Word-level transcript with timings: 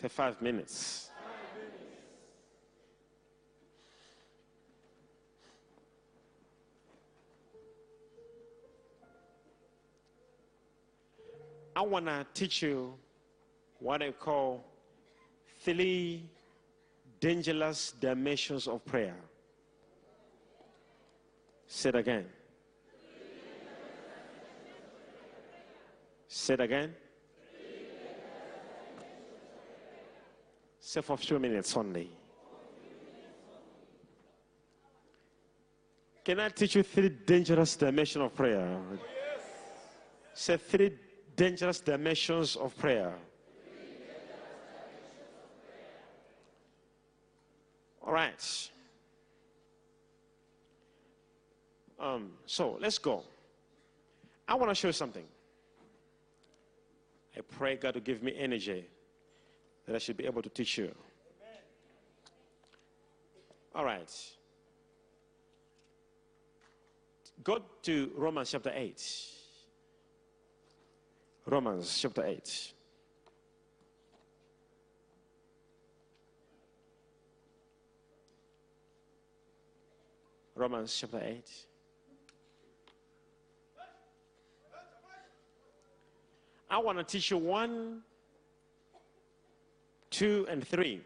Say 0.00 0.08
five 0.08 0.40
minutes. 0.40 1.10
I 11.76 11.82
want 11.82 12.06
to 12.06 12.26
teach 12.32 12.62
you 12.62 12.94
what 13.78 14.00
I 14.00 14.12
call 14.12 14.64
three 15.62 16.22
dangerous 17.20 17.92
dimensions 18.00 18.66
of 18.68 18.82
prayer. 18.86 19.16
Say 21.66 21.90
it 21.90 21.94
again. 21.94 22.24
Say 26.26 26.54
it 26.54 26.60
again. 26.60 26.94
Say 30.90 31.02
for 31.02 31.12
a 31.12 31.16
few 31.16 31.38
minutes 31.38 31.76
only. 31.76 32.10
Can 36.24 36.40
I 36.40 36.48
teach 36.48 36.74
you 36.74 36.82
three 36.82 37.10
dangerous 37.10 37.76
dimensions 37.76 38.24
of 38.24 38.34
prayer? 38.34 38.76
Say 40.34 40.56
three 40.56 40.98
dangerous 41.36 41.78
dimensions 41.78 42.56
of 42.56 42.76
prayer. 42.76 43.14
All 48.02 48.12
right. 48.12 48.70
Um, 52.00 52.32
so 52.46 52.78
let's 52.80 52.98
go. 52.98 53.22
I 54.48 54.56
want 54.56 54.72
to 54.72 54.74
show 54.74 54.88
you 54.88 54.92
something. 54.92 55.26
I 57.36 57.42
pray 57.42 57.76
God 57.76 57.94
to 57.94 58.00
give 58.00 58.24
me 58.24 58.34
energy 58.36 58.86
that 59.90 59.96
I 59.96 59.98
should 59.98 60.16
be 60.16 60.24
able 60.24 60.40
to 60.40 60.48
teach 60.48 60.78
you. 60.78 60.94
All 63.74 63.84
right. 63.84 64.08
Go 67.42 67.58
to 67.82 68.12
Romans 68.14 68.52
chapter 68.52 68.70
8. 68.72 69.02
Romans 71.44 71.98
chapter 72.00 72.24
8. 72.24 72.72
Romans 80.54 80.96
chapter 81.00 81.20
8. 81.20 81.50
I 86.70 86.78
want 86.78 86.98
to 86.98 87.02
teach 87.02 87.32
you 87.32 87.38
one, 87.38 88.02
two, 90.10 90.46
and 90.50 90.66
three. 90.66 91.00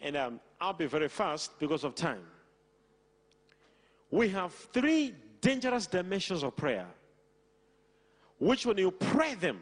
And 0.00 0.16
um, 0.16 0.40
I'll 0.60 0.72
be 0.72 0.86
very 0.86 1.08
fast 1.08 1.58
because 1.58 1.84
of 1.84 1.94
time. 1.94 2.22
We 4.10 4.28
have 4.30 4.52
three 4.52 5.14
dangerous 5.40 5.86
dimensions 5.86 6.42
of 6.42 6.56
prayer, 6.56 6.86
which 8.38 8.66
when 8.66 8.78
you 8.78 8.90
pray 8.90 9.34
them, 9.34 9.60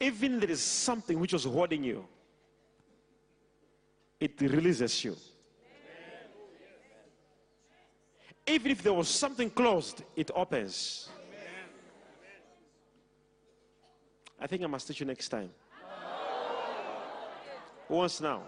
even 0.00 0.40
there 0.40 0.50
is 0.50 0.60
something 0.60 1.18
which 1.18 1.32
was 1.32 1.44
holding 1.44 1.82
you, 1.82 2.06
it 4.20 4.40
releases 4.40 5.04
you. 5.04 5.16
Even 8.46 8.70
if 8.70 8.82
there 8.82 8.92
was 8.92 9.08
something 9.08 9.48
closed, 9.48 10.02
it 10.16 10.30
opens. 10.34 11.08
I 14.44 14.46
think 14.46 14.62
I 14.62 14.66
must 14.66 14.86
teach 14.86 15.00
you 15.00 15.06
next 15.06 15.30
time. 15.30 15.48
Who 17.88 17.94
wants 17.94 18.20
now? 18.20 18.42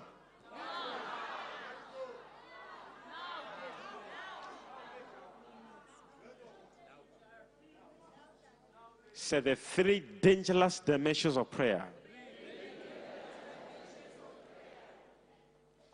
Say 9.14 9.40
the 9.40 9.56
three 9.56 10.00
dangerous 10.20 10.80
dimensions 10.80 11.38
of 11.38 11.50
prayer. 11.50 11.86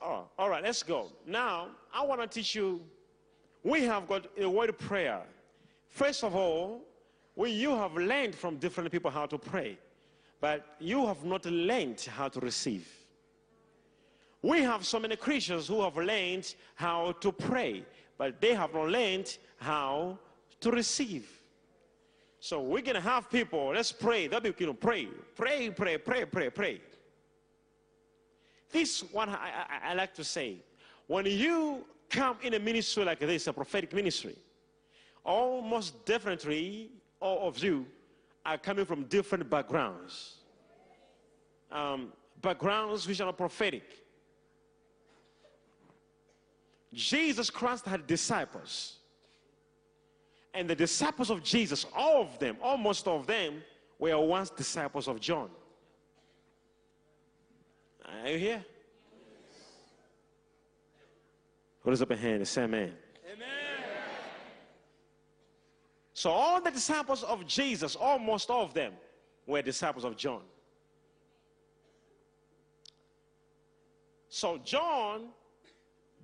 Oh, 0.02 0.24
all 0.36 0.50
right, 0.50 0.64
let's 0.64 0.82
go. 0.82 1.12
Now, 1.24 1.68
I 1.94 2.04
want 2.04 2.20
to 2.22 2.26
teach 2.26 2.56
you. 2.56 2.80
We 3.62 3.84
have 3.84 4.08
got 4.08 4.26
a 4.36 4.50
word 4.50 4.76
prayer. 4.80 5.22
First 5.90 6.24
of 6.24 6.34
all, 6.34 6.80
we, 7.36 7.50
you 7.50 7.70
have 7.70 7.94
learned 7.94 8.34
from 8.34 8.56
different 8.56 8.90
people 8.90 9.08
how 9.08 9.26
to 9.26 9.38
pray, 9.38 9.78
but 10.42 10.74
you 10.80 11.06
have 11.06 11.24
not 11.24 11.46
learned 11.46 12.00
how 12.00 12.28
to 12.28 12.40
receive. 12.40 12.88
We 14.42 14.62
have 14.62 14.84
so 14.84 14.98
many 14.98 15.14
Christians 15.14 15.68
who 15.68 15.82
have 15.82 15.96
learned 15.96 16.52
how 16.74 17.12
to 17.20 17.30
pray, 17.30 17.84
but 18.18 18.40
they 18.40 18.52
have 18.52 18.74
not 18.74 18.88
learned 18.88 19.38
how 19.58 20.18
to 20.60 20.70
receive. 20.72 21.28
So 22.40 22.60
we're 22.60 22.82
going 22.82 22.96
to 22.96 23.00
have 23.00 23.30
people, 23.30 23.68
let's 23.72 23.92
pray. 23.92 24.26
They'll 24.26 24.40
be, 24.40 24.52
you 24.58 24.66
know, 24.66 24.74
pray, 24.74 25.06
pray, 25.36 25.70
pray, 25.70 25.96
pray, 25.96 26.24
pray, 26.24 26.50
pray. 26.50 26.80
This 28.72 29.04
one 29.12 29.28
I, 29.28 29.34
I, 29.70 29.90
I 29.90 29.94
like 29.94 30.12
to 30.14 30.24
say. 30.24 30.56
When 31.06 31.24
you 31.24 31.84
come 32.10 32.38
in 32.42 32.54
a 32.54 32.58
ministry 32.58 33.04
like 33.04 33.20
this, 33.20 33.46
a 33.46 33.52
prophetic 33.52 33.94
ministry, 33.94 34.34
almost 35.22 36.04
definitely 36.04 36.90
all 37.20 37.46
of 37.46 37.62
you 37.62 37.86
are 38.44 38.58
coming 38.58 38.84
from 38.84 39.04
different 39.04 39.48
backgrounds. 39.48 40.36
Um, 41.70 42.12
backgrounds 42.40 43.06
which 43.06 43.20
are 43.20 43.32
prophetic. 43.32 43.84
Jesus 46.92 47.48
Christ 47.50 47.86
had 47.86 48.06
disciples. 48.06 48.96
And 50.54 50.68
the 50.68 50.74
disciples 50.74 51.30
of 51.30 51.42
Jesus, 51.42 51.86
all 51.96 52.22
of 52.22 52.38
them, 52.38 52.56
almost 52.62 53.08
all 53.08 53.20
of 53.20 53.26
them, 53.26 53.62
were 53.98 54.18
once 54.18 54.50
disciples 54.50 55.08
of 55.08 55.20
John. 55.20 55.48
Are 58.22 58.28
you 58.28 58.38
here? 58.38 58.64
Hold 61.84 62.00
up 62.00 62.10
a 62.10 62.16
hand 62.16 62.36
and 62.36 62.48
say 62.48 62.62
amen. 62.62 62.92
Amen. 63.32 63.46
So 66.22 66.30
all 66.30 66.60
the 66.60 66.70
disciples 66.70 67.24
of 67.24 67.44
Jesus, 67.48 67.96
almost 67.96 68.48
all 68.48 68.62
of 68.62 68.72
them, 68.72 68.92
were 69.44 69.60
disciples 69.60 70.04
of 70.04 70.16
John. 70.16 70.42
So 74.28 74.58
John 74.58 75.30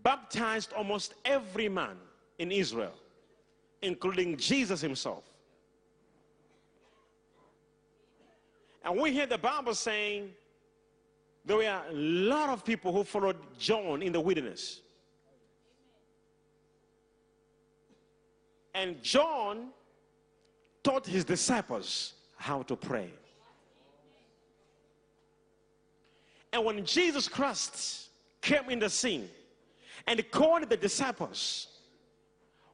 baptized 0.05 0.73
almost 0.73 1.15
every 1.25 1.69
man 1.69 1.97
in 2.39 2.53
Israel, 2.53 2.93
including 3.83 4.37
Jesus 4.37 4.81
himself. 4.81 5.25
And 8.85 9.01
we 9.01 9.11
hear 9.11 9.27
the 9.27 9.37
Bible 9.37 9.75
saying 9.75 10.31
there 11.45 11.57
were 11.57 11.65
a 11.65 11.93
lot 11.93 12.51
of 12.51 12.65
people 12.65 12.93
who 12.93 13.03
followed 13.03 13.39
John 13.59 14.03
in 14.03 14.13
the 14.13 14.21
wilderness. 14.21 14.81
And 18.73 19.03
John 19.03 19.71
taught 20.83 21.07
his 21.07 21.25
disciples 21.25 22.15
how 22.37 22.63
to 22.63 22.77
pray. 22.77 23.11
And 26.53 26.65
when 26.65 26.85
Jesus 26.85 27.29
Christ 27.29 28.09
came 28.41 28.71
in 28.71 28.79
the 28.79 28.89
scene 28.89 29.29
and 30.07 30.23
called 30.31 30.69
the 30.69 30.77
disciples, 30.77 31.69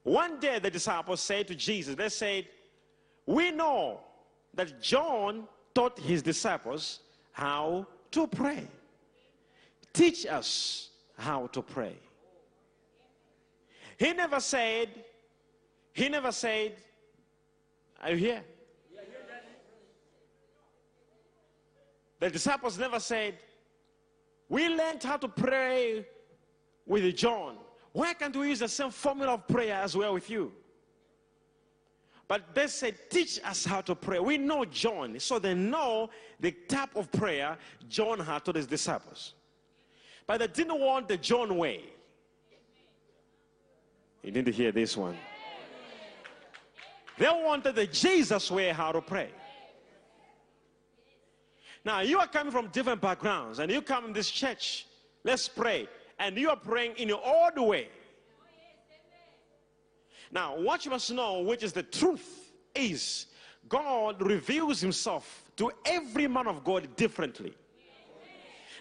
one 0.05 0.39
day 0.39 0.59
the 0.59 0.71
disciples 0.71 1.21
said 1.21 1.49
to 1.49 1.55
Jesus, 1.55 1.95
they 1.95 2.09
said, 2.09 2.47
We 3.27 3.51
know 3.51 4.01
that 4.55 4.81
John 4.81 5.49
taught 5.75 5.99
his 5.99 6.23
disciples 6.23 7.01
how 7.33 7.87
to 8.13 8.27
pray. 8.27 8.69
Teach 9.93 10.27
us 10.27 10.91
how 11.17 11.49
to 11.49 11.63
pray. 11.63 11.97
He 13.97 14.13
never 14.13 14.41
said, 14.41 14.89
he 15.93 16.09
never 16.09 16.33
said, 16.33 16.77
Are 18.05 18.11
you 18.11 18.17
here? 18.17 18.43
The 22.21 22.31
disciples 22.31 22.79
never 22.79 23.01
said, 23.01 23.39
We 24.49 24.69
learned 24.69 25.03
how 25.03 25.17
to 25.17 25.27
pray 25.27 26.07
with 26.87 27.17
John. 27.17 27.57
Why 27.93 28.13
can't 28.13 28.37
we 28.37 28.51
use 28.51 28.59
the 28.59 28.69
same 28.69 28.91
formula 28.91 29.35
of 29.35 29.49
prayer 29.49 29.77
as 29.77 29.97
well 29.97 30.13
with 30.13 30.29
you? 30.29 30.53
But 32.29 32.55
they 32.55 32.67
said, 32.67 32.97
Teach 33.09 33.41
us 33.43 33.65
how 33.65 33.81
to 33.81 33.95
pray. 33.95 34.19
We 34.19 34.37
know 34.37 34.67
John, 34.67 35.19
so 35.19 35.39
they 35.39 35.55
know 35.55 36.11
the 36.41 36.53
type 36.53 36.95
of 36.97 37.11
prayer 37.11 37.57
John 37.89 38.21
had 38.21 38.45
to 38.45 38.53
his 38.53 38.67
disciples. 38.67 39.33
But 40.27 40.41
they 40.41 40.47
didn't 40.47 40.79
want 40.79 41.09
the 41.09 41.17
John 41.17 41.57
way. 41.57 41.85
You 44.23 44.31
need 44.31 44.45
to 44.45 44.53
hear 44.53 44.73
this 44.73 44.95
one. 44.95 45.17
They 47.19 47.29
wanted 47.29 47.77
the 47.77 47.87
Jesus 47.87 48.51
way 48.51 48.71
how 48.71 48.93
to 48.93 49.01
pray. 49.01 49.31
Now, 51.85 52.01
you 52.01 52.19
are 52.19 52.27
coming 52.27 52.51
from 52.51 52.69
different 52.69 53.01
backgrounds 53.01 53.59
and 53.59 53.71
you 53.71 53.83
come 53.83 54.07
in 54.07 54.13
this 54.13 54.31
church. 54.31 54.87
Let's 55.23 55.49
pray. 55.49 55.89
And 56.19 56.37
you 56.37 56.51
are 56.51 56.57
praying 56.57 56.95
in 56.97 57.09
your 57.09 57.21
own 57.25 57.67
way. 57.67 57.89
Now, 60.33 60.59
what 60.59 60.85
you 60.85 60.91
must 60.91 61.13
know, 61.13 61.41
which 61.41 61.63
is 61.63 61.73
the 61.73 61.83
truth, 61.83 62.53
is 62.75 63.27
God 63.69 64.21
reveals 64.23 64.81
himself 64.81 65.45
to 65.57 65.71
every 65.85 66.27
man 66.27 66.47
of 66.47 66.65
God 66.65 66.97
differently. 66.97 67.55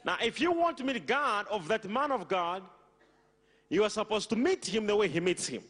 Now, 0.05 0.17
if 0.21 0.41
you 0.41 0.51
want 0.51 0.77
to 0.77 0.83
meet 0.83 1.05
God 1.05 1.45
of 1.49 1.67
that 1.67 1.87
man 1.89 2.11
of 2.11 2.27
God, 2.27 2.63
you 3.69 3.83
are 3.83 3.89
supposed 3.89 4.29
to 4.29 4.35
meet 4.35 4.65
him 4.65 4.85
the 4.85 4.95
way 4.95 5.07
he 5.07 5.19
meets 5.19 5.47
him. 5.47 5.63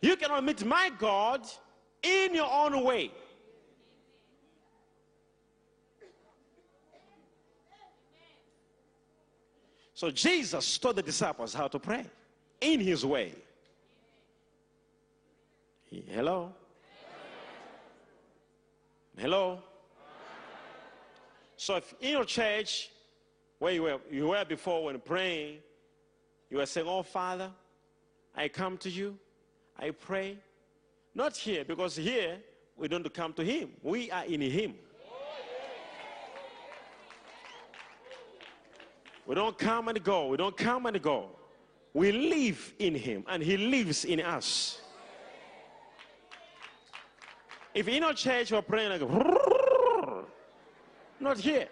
You 0.00 0.16
cannot 0.16 0.44
meet 0.44 0.64
my 0.64 0.90
God 0.98 1.46
in 2.02 2.34
your 2.34 2.50
own 2.50 2.82
way. 2.84 3.10
So 9.94 10.10
Jesus 10.10 10.78
taught 10.78 10.96
the 10.96 11.02
disciples 11.02 11.52
how 11.52 11.68
to 11.68 11.78
pray 11.78 12.06
in 12.60 12.80
his 12.80 13.04
way. 13.04 13.34
Hello? 16.08 16.52
Hello? 19.18 19.62
So 21.56 21.76
if 21.76 21.94
in 22.00 22.12
your 22.12 22.24
church, 22.24 22.90
where 23.58 23.74
you 23.74 23.82
were, 23.82 23.98
you 24.10 24.28
were 24.28 24.44
before 24.46 24.84
when 24.84 24.98
praying, 25.00 25.58
you 26.48 26.56
were 26.56 26.64
saying, 26.64 26.86
Oh, 26.88 27.02
Father, 27.02 27.50
I 28.34 28.48
come 28.48 28.78
to 28.78 28.88
you, 28.88 29.18
I 29.80 29.90
pray. 29.90 30.36
Not 31.14 31.36
here, 31.36 31.64
because 31.64 31.96
here 31.96 32.38
we 32.76 32.86
don't 32.86 33.12
come 33.12 33.32
to 33.32 33.42
Him, 33.42 33.70
we 33.82 34.10
are 34.10 34.24
in 34.24 34.40
Him. 34.42 34.74
We 39.26 39.34
don't 39.34 39.56
come 39.56 39.88
and 39.88 40.02
go, 40.02 40.28
we 40.28 40.36
don't 40.36 40.56
come 40.56 40.86
and 40.86 41.00
go. 41.00 41.30
We 41.94 42.12
live 42.12 42.74
in 42.78 42.94
Him, 42.94 43.24
and 43.28 43.42
He 43.42 43.56
lives 43.56 44.04
in 44.04 44.20
us. 44.20 44.80
If 47.72 47.88
in 47.88 48.02
our 48.02 48.14
church 48.14 48.52
we're 48.52 48.62
praying 48.62 49.00
like, 49.00 49.02
not 51.20 51.38
here. 51.38 51.68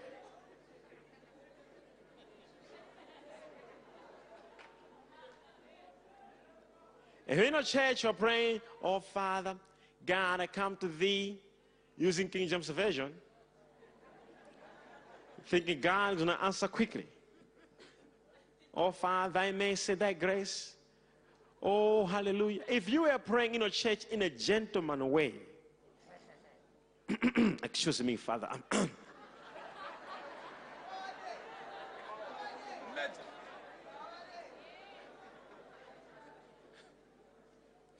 If 7.29 7.37
you're 7.37 7.47
in 7.47 7.55
a 7.55 7.63
church 7.63 8.03
you're 8.03 8.15
praying, 8.15 8.63
oh 8.83 9.01
Father, 9.01 9.55
God, 10.07 10.41
I 10.41 10.47
come 10.47 10.77
to 10.77 10.89
thee 10.89 11.39
using 11.99 12.29
King 12.29 12.49
James 12.49 12.71
Version, 12.71 13.13
thinking 15.45 15.79
God 15.81 16.15
is 16.15 16.25
going 16.25 16.37
to 16.37 16.43
answer 16.43 16.67
quickly. 16.69 17.07
Oh 18.75 18.91
Father, 18.91 19.35
thy 19.35 19.53
mercy, 19.53 19.95
thy 19.95 20.15
grace. 20.15 20.75
Oh, 21.63 22.07
hallelujah. 22.07 22.63
If 22.69 22.89
you 22.89 23.05
are 23.05 23.19
praying 23.19 23.57
in 23.57 23.63
a 23.63 23.71
church 23.71 24.05
in 24.07 24.23
a 24.23 24.31
gentleman 24.31 25.11
way, 25.11 25.35
excuse 27.63 28.03
me, 28.03 28.17
Father. 28.17 28.49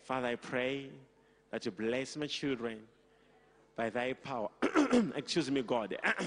Father, 0.09 0.29
I 0.29 0.37
pray 0.37 0.89
that 1.51 1.67
you 1.67 1.71
bless 1.71 2.17
my 2.17 2.27
children 2.27 2.79
by 3.77 3.91
thy 3.91 4.15
power. 4.15 4.49
Excuse 5.15 5.51
me, 5.51 5.61
God. 5.61 5.99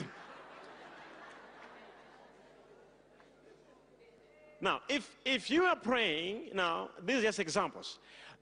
now, 4.62 4.81
if, 4.88 5.18
if 5.25 5.50
you 5.50 5.63
are 5.63 5.75
praying, 5.75 6.50
now, 6.54 6.92
these 7.04 7.16
are 7.16 7.22
just 7.24 7.39
examples. 7.39 7.98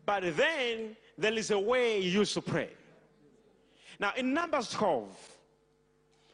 But 0.05 0.35
then 0.35 0.97
there 1.17 1.31
is 1.31 1.51
a 1.51 1.59
way 1.59 2.01
you 2.01 2.25
to 2.25 2.41
pray. 2.41 2.71
Now, 3.97 4.11
in 4.17 4.33
Numbers 4.33 4.69
12, 4.71 5.37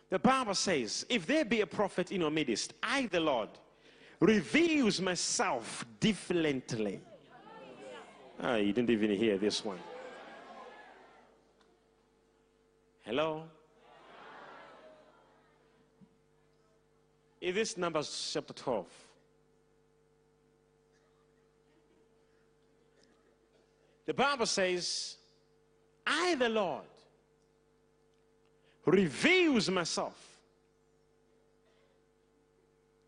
the 0.09 0.17
Bible 0.17 0.55
says, 0.55 1.05
If 1.09 1.27
there 1.27 1.45
be 1.45 1.61
a 1.61 1.67
prophet 1.67 2.11
in 2.11 2.21
your 2.21 2.31
midst, 2.31 2.73
I, 2.81 3.05
the 3.05 3.19
Lord, 3.19 3.49
reveals 4.19 4.99
myself 4.99 5.85
differently 5.99 7.01
Ah, 8.41 8.55
you 8.55 8.73
didn't 8.73 8.89
even 8.89 9.11
hear 9.11 9.37
this 9.37 9.63
one. 9.63 9.79
Hello? 13.03 13.43
In 17.41 17.53
this 17.53 17.77
Numbers 17.77 18.31
chapter 18.33 18.53
12, 18.53 18.85
the 24.05 24.13
Bible 24.13 24.45
says, 24.45 25.17
I, 26.05 26.35
the 26.35 26.49
Lord, 26.49 26.83
reveals 28.85 29.69
myself 29.69 30.39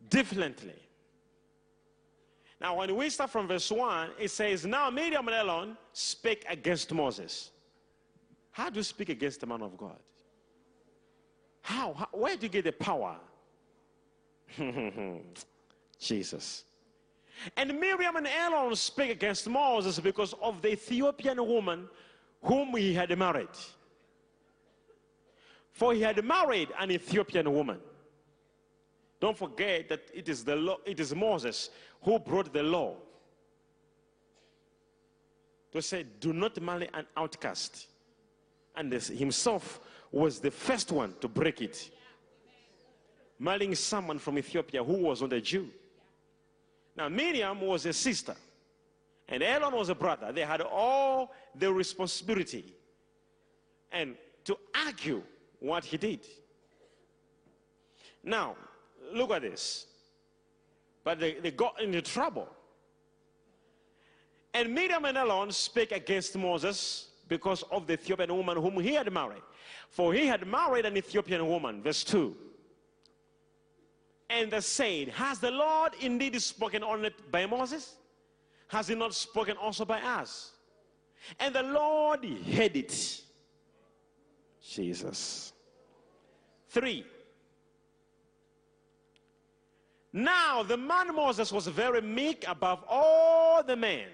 differently 0.09 0.86
now, 2.59 2.77
when 2.77 2.95
we 2.95 3.09
start 3.09 3.29
from 3.29 3.47
verse 3.47 3.71
1, 3.71 4.11
it 4.19 4.31
says, 4.31 4.65
Now 4.65 4.89
Miriam 4.89 5.27
and 5.27 5.35
Aaron 5.35 5.77
spake 5.93 6.43
against 6.49 6.91
Moses. 6.91 7.51
How 8.51 8.69
do 8.71 8.77
you 8.77 8.83
speak 8.83 9.09
against 9.09 9.41
the 9.41 9.45
man 9.45 9.61
of 9.61 9.77
God? 9.77 9.99
How? 11.61 11.93
How 11.93 12.07
where 12.11 12.35
do 12.35 12.43
you 12.43 12.49
get 12.49 12.63
the 12.63 12.71
power? 12.71 13.17
Jesus. 15.99 16.63
And 17.55 17.79
Miriam 17.79 18.15
and 18.15 18.25
Aaron 18.25 18.75
spake 18.75 19.11
against 19.11 19.47
Moses 19.47 19.99
because 19.99 20.33
of 20.41 20.59
the 20.63 20.71
Ethiopian 20.71 21.37
woman 21.45 21.87
whom 22.41 22.75
he 22.75 22.93
had 22.93 23.15
married. 23.15 23.47
For 25.71 25.93
he 25.93 26.01
had 26.01 26.23
married 26.25 26.69
an 26.79 26.89
Ethiopian 26.89 27.53
woman. 27.53 27.79
Don't 29.19 29.37
forget 29.37 29.89
that 29.89 30.01
it 30.13 30.29
is 30.29 30.43
the 30.43 30.55
law, 30.55 30.77
it 30.85 30.99
is 30.99 31.13
Moses 31.15 31.69
who 32.01 32.19
brought 32.19 32.53
the 32.53 32.63
law 32.63 32.95
to 35.71 35.81
say, 35.81 36.05
do 36.19 36.33
not 36.33 36.59
marry 36.61 36.89
an 36.93 37.05
outcast. 37.15 37.87
And 38.75 38.91
this, 38.91 39.07
himself 39.07 39.79
was 40.11 40.39
the 40.39 40.51
first 40.51 40.91
one 40.91 41.13
to 41.21 41.27
break 41.27 41.61
it. 41.61 41.89
Marrying 43.39 43.75
someone 43.75 44.19
from 44.19 44.37
Ethiopia 44.37 44.83
who 44.83 44.93
was 44.93 45.21
not 45.21 45.33
a 45.33 45.41
Jew. 45.41 45.69
Now, 46.95 47.09
Miriam 47.09 47.61
was 47.61 47.85
a 47.85 47.93
sister, 47.93 48.35
and 49.29 49.43
Aaron 49.43 49.73
was 49.73 49.89
a 49.89 49.95
brother. 49.95 50.31
They 50.31 50.41
had 50.41 50.61
all 50.61 51.33
the 51.53 51.71
responsibility 51.71 52.73
and 53.91 54.15
to 54.45 54.57
argue 54.85 55.21
what 55.59 55.85
he 55.85 55.97
did. 55.97 56.21
Now, 58.23 58.55
look 59.13 59.31
at 59.31 59.41
this. 59.41 59.87
But 61.03 61.19
they, 61.19 61.33
they 61.35 61.51
got 61.51 61.81
into 61.81 62.01
trouble. 62.01 62.49
And 64.53 64.73
Miriam 64.73 65.05
and 65.05 65.17
Aaron 65.17 65.51
spake 65.51 65.91
against 65.91 66.37
Moses 66.37 67.09
because 67.27 67.63
of 67.71 67.87
the 67.87 67.93
Ethiopian 67.93 68.35
woman 68.35 68.57
whom 68.57 68.79
he 68.79 68.93
had 68.93 69.11
married. 69.11 69.41
For 69.89 70.13
he 70.13 70.25
had 70.25 70.47
married 70.47 70.85
an 70.85 70.97
Ethiopian 70.97 71.45
woman. 71.47 71.81
Verse 71.81 72.03
2. 72.03 72.35
And 74.29 74.51
they 74.51 74.61
said, 74.61 75.09
Has 75.09 75.39
the 75.39 75.51
Lord 75.51 75.93
indeed 76.01 76.41
spoken 76.41 76.83
on 76.83 77.05
it 77.05 77.31
by 77.31 77.45
Moses? 77.45 77.95
Has 78.67 78.87
he 78.87 78.95
not 78.95 79.13
spoken 79.13 79.55
also 79.57 79.85
by 79.85 80.01
us? 80.01 80.51
And 81.39 81.55
the 81.55 81.63
Lord 81.63 82.25
heard 82.25 82.75
it. 82.75 83.21
Jesus. 84.61 85.53
Three. 86.69 87.05
Now, 90.17 90.63
the 90.63 90.77
man 90.77 91.13
Moses 91.13 91.51
was 91.51 91.67
very 91.67 92.01
meek 92.01 92.43
above 92.47 92.83
all 92.89 93.61
the 93.61 93.75
men 93.75 94.07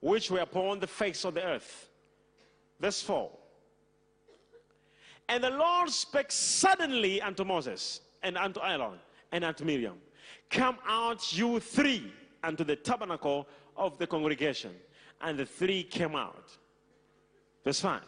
which 0.00 0.30
were 0.30 0.38
upon 0.38 0.80
the 0.80 0.86
face 0.86 1.26
of 1.26 1.34
the 1.34 1.44
earth. 1.44 1.90
Verse 2.80 3.02
4. 3.02 3.30
And 5.28 5.44
the 5.44 5.50
Lord 5.50 5.90
spake 5.90 6.32
suddenly 6.32 7.20
unto 7.20 7.44
Moses 7.44 8.00
and 8.22 8.38
unto 8.38 8.60
Aaron 8.62 8.98
and 9.32 9.44
unto 9.44 9.66
Miriam 9.66 9.98
Come 10.48 10.78
out, 10.88 11.30
you 11.30 11.60
three, 11.60 12.10
unto 12.42 12.64
the 12.64 12.76
tabernacle 12.76 13.46
of 13.76 13.98
the 13.98 14.06
congregation. 14.06 14.74
And 15.20 15.38
the 15.38 15.44
three 15.44 15.82
came 15.82 16.16
out. 16.16 16.56
Verse 17.64 17.80
5. 17.80 18.00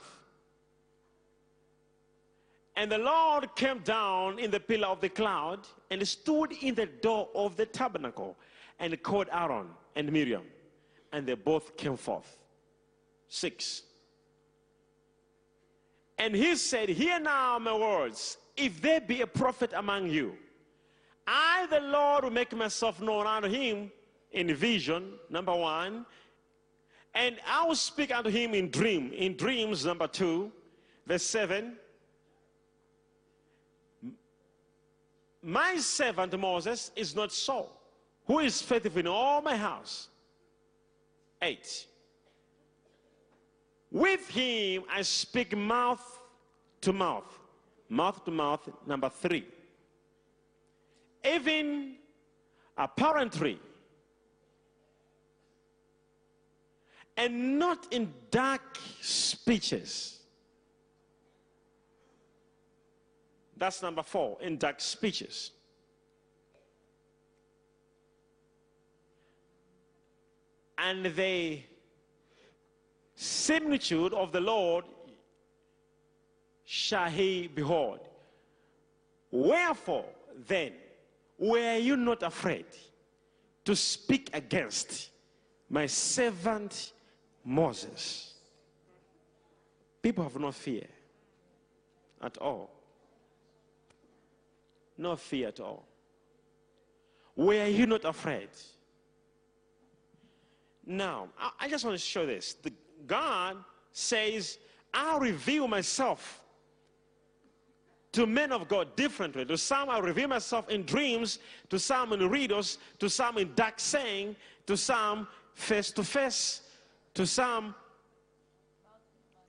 And 2.76 2.90
the 2.90 2.98
Lord 2.98 3.54
came 3.54 3.78
down 3.80 4.38
in 4.38 4.50
the 4.50 4.58
pillar 4.58 4.88
of 4.88 5.00
the 5.00 5.08
cloud 5.08 5.60
and 5.90 6.06
stood 6.06 6.52
in 6.60 6.74
the 6.74 6.86
door 6.86 7.28
of 7.34 7.56
the 7.56 7.66
tabernacle 7.66 8.36
and 8.80 9.00
called 9.02 9.28
Aaron 9.32 9.68
and 9.94 10.10
Miriam. 10.10 10.42
And 11.12 11.26
they 11.26 11.34
both 11.34 11.76
came 11.76 11.96
forth. 11.96 12.36
Six. 13.28 13.82
And 16.18 16.34
he 16.34 16.56
said, 16.56 16.88
Hear 16.88 17.20
now 17.20 17.58
my 17.58 17.76
words. 17.76 18.38
If 18.56 18.80
there 18.80 19.00
be 19.00 19.20
a 19.22 19.26
prophet 19.26 19.72
among 19.74 20.08
you, 20.10 20.36
I, 21.26 21.66
the 21.70 21.80
Lord, 21.80 22.24
will 22.24 22.30
make 22.30 22.54
myself 22.54 23.00
known 23.00 23.26
unto 23.26 23.48
him 23.48 23.90
in 24.32 24.54
vision, 24.54 25.14
number 25.30 25.54
one. 25.54 26.06
And 27.14 27.36
I 27.48 27.64
will 27.66 27.76
speak 27.76 28.14
unto 28.14 28.30
him 28.30 28.54
in 28.54 28.70
dream, 28.70 29.12
in 29.12 29.36
dreams, 29.36 29.84
number 29.84 30.08
two, 30.08 30.52
verse 31.06 31.22
seven. 31.22 31.76
My 35.44 35.76
servant 35.76 36.38
Moses 36.40 36.90
is 36.96 37.14
not 37.14 37.30
so, 37.30 37.68
who 38.26 38.38
is 38.38 38.62
faithful 38.62 38.98
in 39.00 39.06
all 39.06 39.42
my 39.42 39.56
house. 39.56 40.08
Eight. 41.42 41.86
With 43.90 44.26
him 44.30 44.84
I 44.90 45.02
speak 45.02 45.54
mouth 45.54 46.20
to 46.80 46.94
mouth. 46.94 47.38
Mouth 47.90 48.24
to 48.24 48.30
mouth, 48.30 48.68
number 48.86 49.10
three. 49.10 49.44
Even 51.22 51.96
apparently, 52.78 53.58
and 57.18 57.58
not 57.58 57.86
in 57.92 58.12
dark 58.30 58.78
speeches. 59.02 60.13
That's 63.64 63.80
number 63.80 64.02
four, 64.02 64.36
in 64.42 64.58
dark 64.58 64.78
speeches. 64.78 65.50
And 70.76 71.06
the 71.06 71.62
similitude 73.14 74.12
of 74.12 74.32
the 74.32 74.40
Lord 74.40 74.84
shall 76.66 77.08
he 77.08 77.46
behold. 77.46 78.00
Wherefore 79.30 80.10
then 80.46 80.72
were 81.38 81.78
you 81.78 81.96
not 81.96 82.22
afraid 82.22 82.66
to 83.64 83.74
speak 83.74 84.28
against 84.34 85.08
my 85.70 85.86
servant 85.86 86.92
Moses? 87.42 88.34
People 90.02 90.24
have 90.24 90.38
no 90.38 90.52
fear 90.52 90.86
at 92.20 92.36
all. 92.36 92.73
No 94.96 95.16
fear 95.16 95.48
at 95.48 95.60
all. 95.60 95.86
Were 97.36 97.66
you 97.66 97.86
not 97.86 98.04
afraid? 98.04 98.48
Now, 100.86 101.28
I, 101.58 101.68
just 101.68 101.84
want 101.84 101.98
to 101.98 102.04
show 102.04 102.26
this. 102.26 102.54
The 102.54 102.72
God 103.06 103.56
says, 103.92 104.58
I'll 104.92 105.18
reveal 105.18 105.66
myself 105.66 106.42
to 108.12 108.26
men 108.26 108.52
of 108.52 108.68
God 108.68 108.94
differently. 108.94 109.44
To 109.46 109.58
some, 109.58 109.90
I 109.90 109.98
reveal 109.98 110.28
myself 110.28 110.68
in 110.68 110.84
dreams, 110.84 111.40
to 111.70 111.78
some 111.78 112.12
in 112.12 112.28
riddles, 112.28 112.78
to 113.00 113.10
some 113.10 113.38
in 113.38 113.52
dark 113.54 113.80
saying, 113.80 114.36
to 114.66 114.76
some 114.76 115.26
face 115.54 115.90
to 115.92 116.04
face, 116.04 116.62
to 117.14 117.26
some 117.26 117.74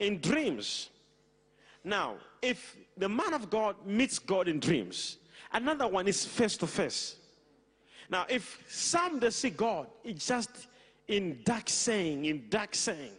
in 0.00 0.20
dreams. 0.20 0.90
Now, 1.84 2.16
if 2.42 2.76
the 2.96 3.08
man 3.08 3.34
of 3.34 3.50
God 3.50 3.76
meets 3.86 4.18
God 4.18 4.48
in 4.48 4.58
dreams, 4.58 5.18
another 5.52 5.86
one 5.88 6.08
is 6.08 6.24
face 6.24 6.56
to 6.58 6.66
face. 6.66 7.16
Now, 8.08 8.26
if 8.28 8.62
some 8.68 9.18
they 9.18 9.30
see 9.30 9.50
God, 9.50 9.88
it's 10.04 10.26
just 10.26 10.50
in 11.08 11.40
dark 11.44 11.68
saying, 11.68 12.24
in 12.24 12.46
dark 12.48 12.74
saying. 12.74 13.12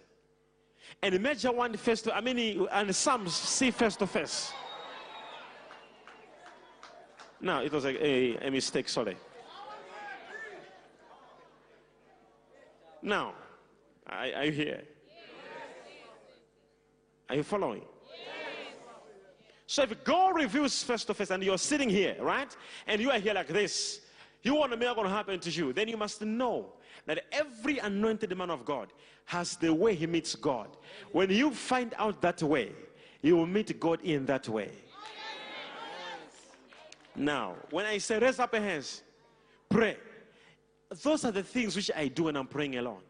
And 1.02 1.14
the 1.14 1.20
major 1.20 1.52
one 1.52 1.76
face 1.78 2.02
to, 2.04 2.16
I 2.16 2.22
mean, 2.22 2.68
and 2.72 2.96
some 2.96 3.28
see 3.28 3.72
face 3.72 3.96
to 3.98 4.08
face. 4.08 4.52
No, 7.40 7.60
it 7.60 7.72
was 7.72 7.86
a, 7.86 8.06
a, 8.06 8.48
a 8.48 8.52
mistake, 8.52 8.90
sorry. 8.90 9.16
Now, 13.02 13.34
are, 14.08 14.26
are 14.36 14.46
you 14.46 14.52
here? 14.52 14.84
Are 17.30 17.36
you 17.36 17.44
following? 17.44 17.84
So 19.68 19.84
if 19.84 20.02
God 20.06 20.36
reveals 20.36 20.82
face 20.82 21.04
to 21.04 21.14
face 21.14 21.30
and 21.30 21.44
you're 21.44 21.58
sitting 21.58 21.90
here, 21.90 22.16
right? 22.22 22.56
And 22.88 23.02
you 23.02 23.12
are 23.12 23.20
here 23.20 23.34
like 23.34 23.50
this, 23.50 24.02
you 24.42 24.56
want 24.56 24.72
a 24.72 24.78
miracle 24.78 25.04
to 25.04 25.10
happen 25.10 25.40
to 25.42 25.50
you, 25.50 25.74
then 25.74 25.90
you 25.90 25.98
must 25.98 26.22
know 26.22 26.72
that 27.06 27.26
every 27.34 27.78
anointed 27.80 28.36
man 28.38 28.50
of 28.50 28.64
God 28.64 28.94
has 29.26 29.58
the 29.58 29.74
way 29.74 29.94
he 29.94 30.08
meets 30.08 30.36
God. 30.36 30.70
When 31.12 31.30
you 31.30 31.52
find 31.52 31.94
out 31.98 32.22
that 32.22 32.42
way, 32.42 32.72
you 33.22 33.36
will 33.36 33.46
meet 33.46 33.78
God 33.78 34.02
in 34.02 34.26
that 34.28 34.48
way. 34.48 34.72
Now, 37.14 37.56
when 37.72 37.86
I 37.86 37.98
say 37.98 38.20
raise 38.20 38.40
up 38.40 38.54
your 38.54 38.62
hands, 38.62 39.02
pray, 39.68 39.98
those 41.04 41.26
are 41.26 41.32
the 41.32 41.44
things 41.44 41.76
which 41.76 41.92
I 41.94 42.08
do 42.08 42.24
when 42.24 42.38
I'm 42.38 42.48
praying 42.48 42.78
alone. 42.78 43.02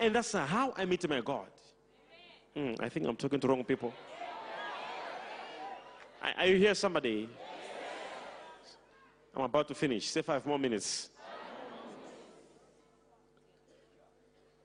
And 0.00 0.16
that's 0.16 0.32
how 0.32 0.74
I 0.76 0.84
meet 0.84 1.08
my 1.08 1.20
God. 1.20 1.46
Mm, 2.56 2.82
I 2.82 2.88
think 2.88 3.06
I'm 3.06 3.14
talking 3.14 3.38
to 3.38 3.46
wrong 3.46 3.62
people. 3.62 3.92
Are 6.22 6.46
you 6.46 6.56
here, 6.56 6.74
somebody? 6.74 7.28
I'm 9.34 9.42
about 9.42 9.68
to 9.68 9.74
finish. 9.74 10.08
Say 10.08 10.22
five 10.22 10.44
more 10.46 10.58
minutes. 10.58 11.10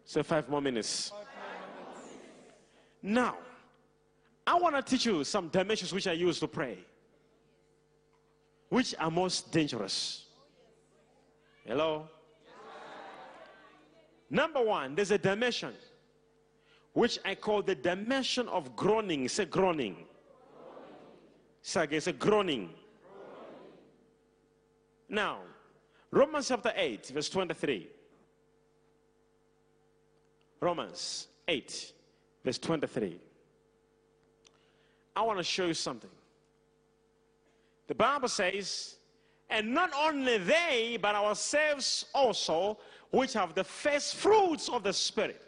Say 0.06 0.24
five 0.24 0.50
more 0.50 0.62
minutes. 0.62 1.12
Now, 3.02 3.38
I 4.46 4.56
want 4.56 4.76
to 4.76 4.82
teach 4.82 5.06
you 5.06 5.24
some 5.24 5.50
dimensions 5.50 5.94
which 5.94 6.08
I 6.08 6.14
use 6.14 6.40
to 6.40 6.48
pray, 6.48 6.78
which 8.70 8.96
are 9.00 9.12
most 9.12 9.52
dangerous. 9.52 10.26
Hello? 11.66 12.08
Number 14.30 14.62
one, 14.64 14.96
there's 14.96 15.12
a 15.12 15.18
dimension 15.18 15.74
which 16.94 17.20
I 17.24 17.36
call 17.36 17.62
the 17.62 17.76
dimension 17.76 18.48
of 18.48 18.76
groaning. 18.76 19.28
Say 19.28 19.46
groaning. 19.46 19.96
Say 21.62 22.12
groaning. 22.18 22.70
Now, 25.08 25.40
Romans 26.10 26.48
chapter 26.48 26.74
8, 26.76 27.08
verse 27.08 27.30
23. 27.30 27.88
Romans 30.60 31.28
8, 31.48 31.94
verse 32.44 32.58
23. 32.58 33.20
I 35.16 35.22
want 35.22 35.38
to 35.38 35.44
show 35.44 35.68
you 35.68 35.74
something. 35.74 36.10
The 37.88 37.96
Bible 37.96 38.30
says, 38.30 38.96
and 39.50 39.74
not 39.74 39.92
only 39.94 40.38
they, 40.38 40.98
but 41.02 41.14
ourselves 41.14 42.06
also, 42.14 42.78
which 43.12 43.34
have 43.34 43.54
the 43.54 43.64
first 43.64 44.16
fruits 44.16 44.70
of 44.70 44.84
the 44.84 44.94
Spirit, 44.94 45.42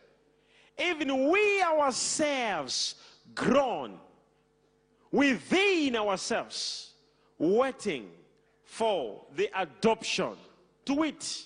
even 0.77 1.29
we 1.29 1.62
ourselves 1.62 2.96
groan 3.34 3.98
within 5.13 5.96
ourselves, 5.96 6.93
waiting 7.38 8.10
for 8.63 9.22
the 9.36 9.48
adoption. 9.55 10.34
To 10.86 11.03
it. 11.03 11.43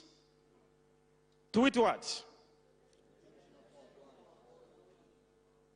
To 1.51 1.65
it 1.65 1.77
what? 1.77 2.23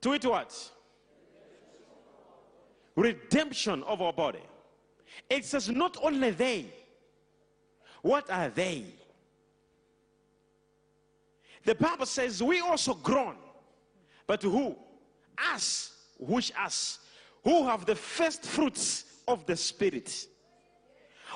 To 0.01 0.13
it 0.13 0.25
what? 0.25 0.71
Redemption 2.95 3.83
of 3.83 4.01
our 4.01 4.13
body. 4.13 4.39
It 5.29 5.45
says 5.45 5.69
not 5.69 5.97
only 6.01 6.31
they. 6.31 6.65
What 8.01 8.29
are 8.31 8.49
they? 8.49 8.85
The 11.65 11.75
Bible 11.75 12.05
says 12.05 12.41
we 12.41 12.61
also 12.61 12.93
groan. 12.93 13.35
But 14.25 14.41
who? 14.41 14.77
Us. 15.53 15.91
Which 16.17 16.53
us? 16.57 16.99
Who 17.43 17.65
have 17.65 17.85
the 17.85 17.95
first 17.95 18.43
fruits 18.45 19.05
of 19.27 19.45
the 19.45 19.55
Spirit. 19.55 20.27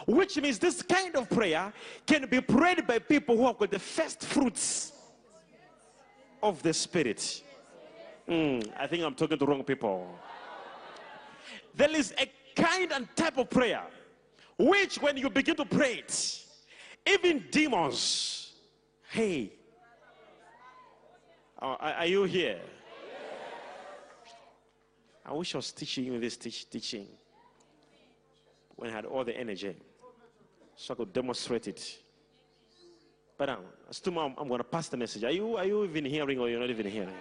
Which 0.06 0.38
means 0.38 0.60
this 0.60 0.82
kind 0.82 1.16
of 1.16 1.30
prayer 1.30 1.72
can 2.06 2.28
be 2.30 2.42
prayed 2.42 2.86
by 2.86 3.00
people 3.00 3.38
who 3.38 3.46
have 3.48 3.58
got 3.58 3.72
the 3.72 3.80
first 3.80 4.24
fruits 4.24 4.92
of 6.44 6.62
the 6.62 6.74
Spirit. 6.74 7.44
Mm, 8.28 8.72
I 8.78 8.88
think 8.88 9.04
I'm 9.04 9.16
talking 9.16 9.38
to 9.38 9.46
wrong 9.46 9.64
people. 9.64 10.08
There 11.74 11.90
is 11.90 12.14
a 12.18 12.30
kind 12.56 12.92
and 12.92 13.08
type 13.16 13.38
of 13.38 13.50
prayer 13.50 13.84
which, 14.58 15.02
when 15.02 15.18
you 15.18 15.30
begin 15.30 15.56
to 15.58 15.66
pray 15.66 15.96
it, 15.96 16.44
even 17.06 17.44
demons, 17.52 18.54
hey, 19.12 19.52
are, 21.60 21.78
are 21.78 22.06
you 22.06 22.24
here? 22.24 22.60
I 25.26 25.34
wish 25.34 25.56
I 25.56 25.58
was 25.58 25.72
teaching 25.72 26.06
you 26.06 26.20
this 26.20 26.38
teach, 26.38 26.70
teaching 26.70 27.08
when 28.76 28.92
I 28.92 28.94
had 28.94 29.06
all 29.06 29.24
the 29.24 29.36
energy 29.36 29.76
so 30.76 30.94
I 30.94 30.98
could 30.98 31.14
demonstrate 31.14 31.68
it. 31.68 31.98
But 33.38 33.50
um, 33.50 33.60
I'm, 34.06 34.36
I'm 34.38 34.48
going 34.48 34.60
to 34.60 34.64
pass 34.64 34.88
the 34.88 34.98
message. 34.98 35.24
Are 35.24 35.32
you, 35.32 35.58
are 35.58 35.66
you 35.66 35.84
even 35.84 36.06
hearing 36.06 36.40
or 36.40 36.50
you're 36.50 36.60
not 36.60 36.70
even 36.70 36.86
hearing? 36.86 37.16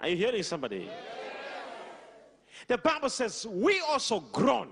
Are 0.00 0.08
you 0.08 0.16
hearing 0.16 0.42
somebody? 0.42 0.88
The 2.66 2.78
Bible 2.78 3.10
says, 3.10 3.46
We 3.48 3.80
also 3.80 4.20
groan. 4.20 4.68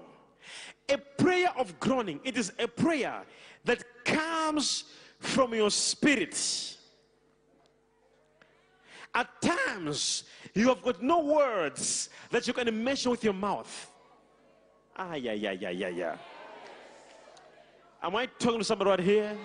A 0.88 0.96
prayer 0.96 1.50
of 1.58 1.78
groaning, 1.78 2.18
it 2.24 2.38
is 2.38 2.52
a 2.58 2.66
prayer 2.66 3.22
that 3.64 3.84
comes 4.04 4.84
from 5.18 5.52
your 5.52 5.70
spirit. 5.70 6.77
At 9.14 9.28
times, 9.40 10.24
you 10.54 10.68
have 10.68 10.82
got 10.82 11.02
no 11.02 11.20
words 11.20 12.10
that 12.30 12.46
you 12.46 12.52
can 12.52 12.84
mention 12.84 13.10
with 13.10 13.24
your 13.24 13.32
mouth. 13.32 13.90
Ah, 14.96 15.14
yeah, 15.14 15.32
yeah, 15.32 15.52
yeah, 15.52 15.70
yeah, 15.70 15.88
yeah. 15.88 16.16
Am 18.02 18.14
I 18.14 18.26
talking 18.26 18.58
to 18.58 18.64
somebody 18.64 18.90
right 18.90 19.00
here? 19.00 19.36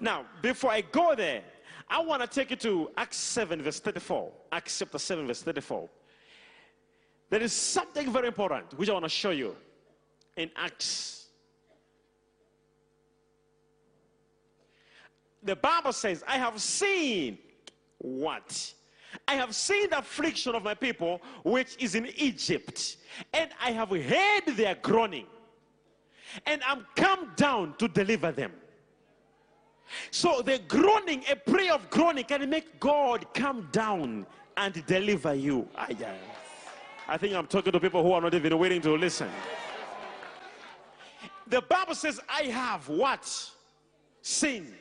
Now, 0.00 0.26
before 0.42 0.70
I 0.70 0.80
go 0.80 1.14
there, 1.14 1.42
I 1.88 2.00
want 2.00 2.22
to 2.22 2.28
take 2.28 2.50
you 2.50 2.56
to 2.56 2.90
Acts 2.96 3.16
7, 3.16 3.62
verse 3.62 3.80
34. 3.80 4.30
Acts 4.52 4.78
chapter 4.78 4.98
7, 4.98 5.26
verse 5.26 5.42
34. 5.42 5.88
There 7.30 7.42
is 7.42 7.52
something 7.52 8.12
very 8.12 8.28
important 8.28 8.78
which 8.78 8.88
I 8.88 8.92
want 8.92 9.04
to 9.04 9.08
show 9.08 9.30
you 9.30 9.56
in 10.36 10.50
Acts. 10.56 11.26
The 15.42 15.56
Bible 15.56 15.92
says, 15.92 16.24
I 16.26 16.38
have 16.38 16.60
seen 16.60 17.38
what? 17.98 18.74
I 19.26 19.34
have 19.34 19.54
seen 19.54 19.90
the 19.90 19.98
affliction 19.98 20.54
of 20.54 20.62
my 20.62 20.74
people 20.74 21.20
which 21.42 21.76
is 21.78 21.94
in 21.94 22.06
Egypt, 22.16 22.96
and 23.32 23.50
I 23.62 23.72
have 23.72 23.90
heard 23.90 24.56
their 24.56 24.74
groaning, 24.76 25.26
and 26.46 26.62
I'm 26.66 26.86
come 26.94 27.32
down 27.36 27.74
to 27.78 27.88
deliver 27.88 28.32
them. 28.32 28.52
So 30.10 30.42
the 30.42 30.58
groaning, 30.68 31.24
a 31.30 31.36
prayer 31.36 31.72
of 31.72 31.88
groaning, 31.88 32.24
can 32.24 32.48
make 32.50 32.78
God 32.78 33.26
come 33.32 33.68
down 33.72 34.26
and 34.56 34.86
deliver 34.86 35.34
you. 35.34 35.66
Ah, 35.76 35.88
I 37.08 37.16
think 37.16 37.34
I'm 37.34 37.46
talking 37.46 37.72
to 37.72 37.80
people 37.80 38.02
who 38.02 38.12
are 38.12 38.20
not 38.20 38.34
even 38.34 38.58
waiting 38.58 38.82
to 38.82 38.94
listen. 38.96 39.30
The 41.46 41.62
Bible 41.62 41.94
says, 41.94 42.20
I 42.28 42.42
have 42.44 42.86
what? 42.88 43.24
Sin. 44.20 44.74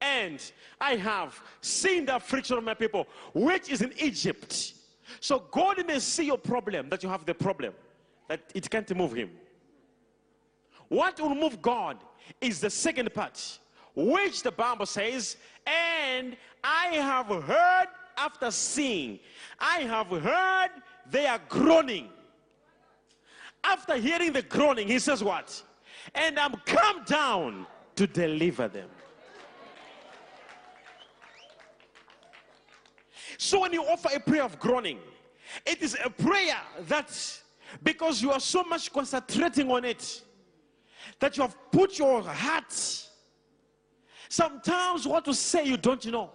And 0.00 0.40
I 0.80 0.96
have 0.96 1.40
seen 1.60 2.06
the 2.06 2.16
affliction 2.16 2.56
of 2.58 2.64
my 2.64 2.74
people, 2.74 3.06
which 3.34 3.70
is 3.70 3.82
in 3.82 3.92
Egypt. 3.98 4.74
So 5.20 5.40
God 5.50 5.84
may 5.86 5.98
see 5.98 6.26
your 6.26 6.38
problem, 6.38 6.88
that 6.90 7.02
you 7.02 7.08
have 7.08 7.24
the 7.24 7.34
problem, 7.34 7.72
that 8.28 8.40
it 8.54 8.68
can't 8.70 8.94
move 8.94 9.12
him. 9.12 9.30
What 10.88 11.20
will 11.20 11.34
move 11.34 11.60
God 11.60 11.98
is 12.40 12.60
the 12.60 12.70
second 12.70 13.12
part, 13.12 13.58
which 13.94 14.42
the 14.42 14.52
Bible 14.52 14.86
says, 14.86 15.36
and 15.66 16.36
I 16.62 16.86
have 16.96 17.26
heard 17.26 17.88
after 18.16 18.50
seeing, 18.50 19.18
I 19.58 19.80
have 19.80 20.08
heard 20.08 20.70
they 21.10 21.26
are 21.26 21.40
groaning. 21.48 22.08
After 23.64 23.96
hearing 23.96 24.32
the 24.32 24.42
groaning, 24.42 24.88
he 24.88 24.98
says, 24.98 25.22
What? 25.22 25.62
And 26.14 26.38
I'm 26.38 26.54
come 26.64 27.04
down 27.04 27.66
to 27.96 28.06
deliver 28.06 28.68
them. 28.68 28.88
So 33.38 33.60
when 33.60 33.72
you 33.72 33.82
offer 33.84 34.10
a 34.14 34.20
prayer 34.20 34.42
of 34.42 34.58
groaning, 34.58 34.98
it 35.64 35.80
is 35.80 35.96
a 36.04 36.10
prayer 36.10 36.56
that 36.88 37.40
because 37.82 38.20
you 38.20 38.30
are 38.30 38.40
so 38.40 38.62
much 38.64 38.92
concentrating 38.92 39.70
on 39.70 39.84
it 39.84 40.22
that 41.20 41.36
you 41.36 41.42
have 41.42 41.56
put 41.70 41.98
your 41.98 42.22
heart 42.22 43.06
sometimes 44.28 45.06
what 45.06 45.24
to 45.24 45.34
say 45.34 45.64
you 45.64 45.76
don't 45.76 46.04
know 46.06 46.30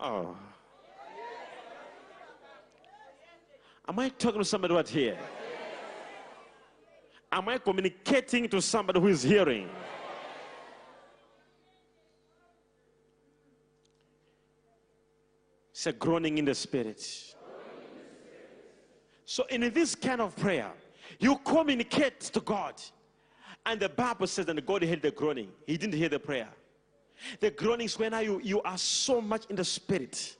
oh 0.00 0.36
Am 3.88 3.98
I 4.00 4.08
talking 4.08 4.40
to 4.40 4.44
somebody 4.44 4.74
right 4.74 4.88
here? 4.88 5.16
Am 7.30 7.48
I 7.48 7.58
communicating 7.58 8.48
to 8.48 8.60
somebody 8.60 8.98
who 8.98 9.06
is 9.06 9.22
hearing? 9.22 9.68
A 15.84 15.92
groaning 15.92 16.38
in 16.38 16.44
the 16.44 16.54
spirit. 16.54 17.34
So, 19.24 19.44
in 19.50 19.60
this 19.72 19.94
kind 19.94 20.20
of 20.20 20.34
prayer, 20.34 20.70
you 21.20 21.38
communicate 21.44 22.20
to 22.20 22.40
God. 22.40 22.80
And 23.64 23.78
the 23.78 23.88
Bible 23.88 24.26
says 24.26 24.46
that 24.46 24.66
God 24.66 24.82
heard 24.82 25.02
the 25.02 25.10
groaning, 25.10 25.50
He 25.66 25.76
didn't 25.76 25.94
hear 25.94 26.08
the 26.08 26.18
prayer. 26.18 26.48
The 27.40 27.50
groaning 27.50 27.86
is 27.86 27.98
when 27.98 28.12
you, 28.24 28.40
you 28.42 28.62
are 28.62 28.78
so 28.78 29.20
much 29.20 29.44
in 29.48 29.56
the 29.56 29.64
spirit. 29.64 30.36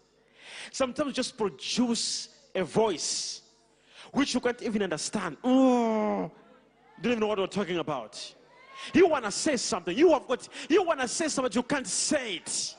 Sometimes 0.72 1.12
just 1.12 1.36
produce 1.36 2.30
a 2.54 2.64
voice 2.64 3.42
which 4.12 4.34
you 4.34 4.40
can't 4.40 4.62
even 4.62 4.82
understand. 4.82 5.36
Oh, 5.44 6.30
don't 7.00 7.12
even 7.12 7.20
know 7.20 7.26
what 7.26 7.38
we're 7.38 7.46
talking 7.46 7.78
about. 7.78 8.34
You 8.92 9.08
want 9.08 9.24
to 9.24 9.30
say 9.30 9.56
something. 9.56 9.96
You 9.96 10.10
have 10.12 10.26
got. 10.26 10.48
You 10.68 10.82
want 10.82 11.00
to 11.00 11.08
say 11.08 11.28
something. 11.28 11.52
You 11.54 11.62
can't 11.62 11.86
say 11.86 12.36
it. 12.36 12.74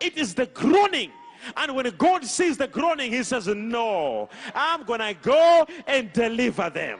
It 0.00 0.16
is 0.16 0.34
the 0.34 0.46
groaning. 0.46 1.10
And 1.56 1.74
when 1.74 1.90
God 1.96 2.24
sees 2.24 2.56
the 2.56 2.68
groaning, 2.68 3.12
He 3.12 3.22
says, 3.22 3.46
"No, 3.46 4.28
I'm 4.54 4.84
gonna 4.84 5.14
go 5.14 5.66
and 5.86 6.12
deliver 6.12 6.70
them." 6.70 6.98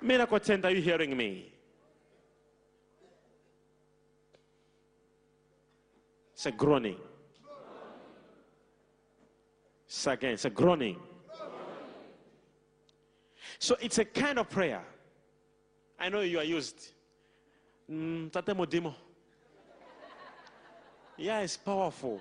Miracle 0.00 0.38
tent, 0.40 0.64
are 0.64 0.70
you 0.70 0.80
hearing 0.80 1.16
me? 1.16 1.52
It's 6.34 6.46
a 6.46 6.52
groaning. 6.52 6.98
It's 9.86 10.06
again, 10.06 10.34
it's 10.34 10.44
a 10.44 10.50
groaning. 10.50 11.00
So 13.58 13.76
it's 13.80 13.98
a 13.98 14.04
kind 14.04 14.38
of 14.38 14.48
prayer. 14.48 14.84
I 15.98 16.08
know 16.08 16.20
you 16.20 16.38
are 16.38 16.44
used. 16.44 16.92
Mm, 17.90 18.30
Yeah, 21.18 21.40
it's 21.40 21.56
powerful. 21.56 22.20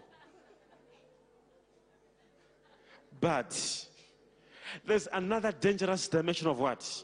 But 3.21 3.85
there's 4.85 5.07
another 5.13 5.51
dangerous 5.51 6.07
dimension 6.07 6.47
of 6.47 6.59
what? 6.59 7.03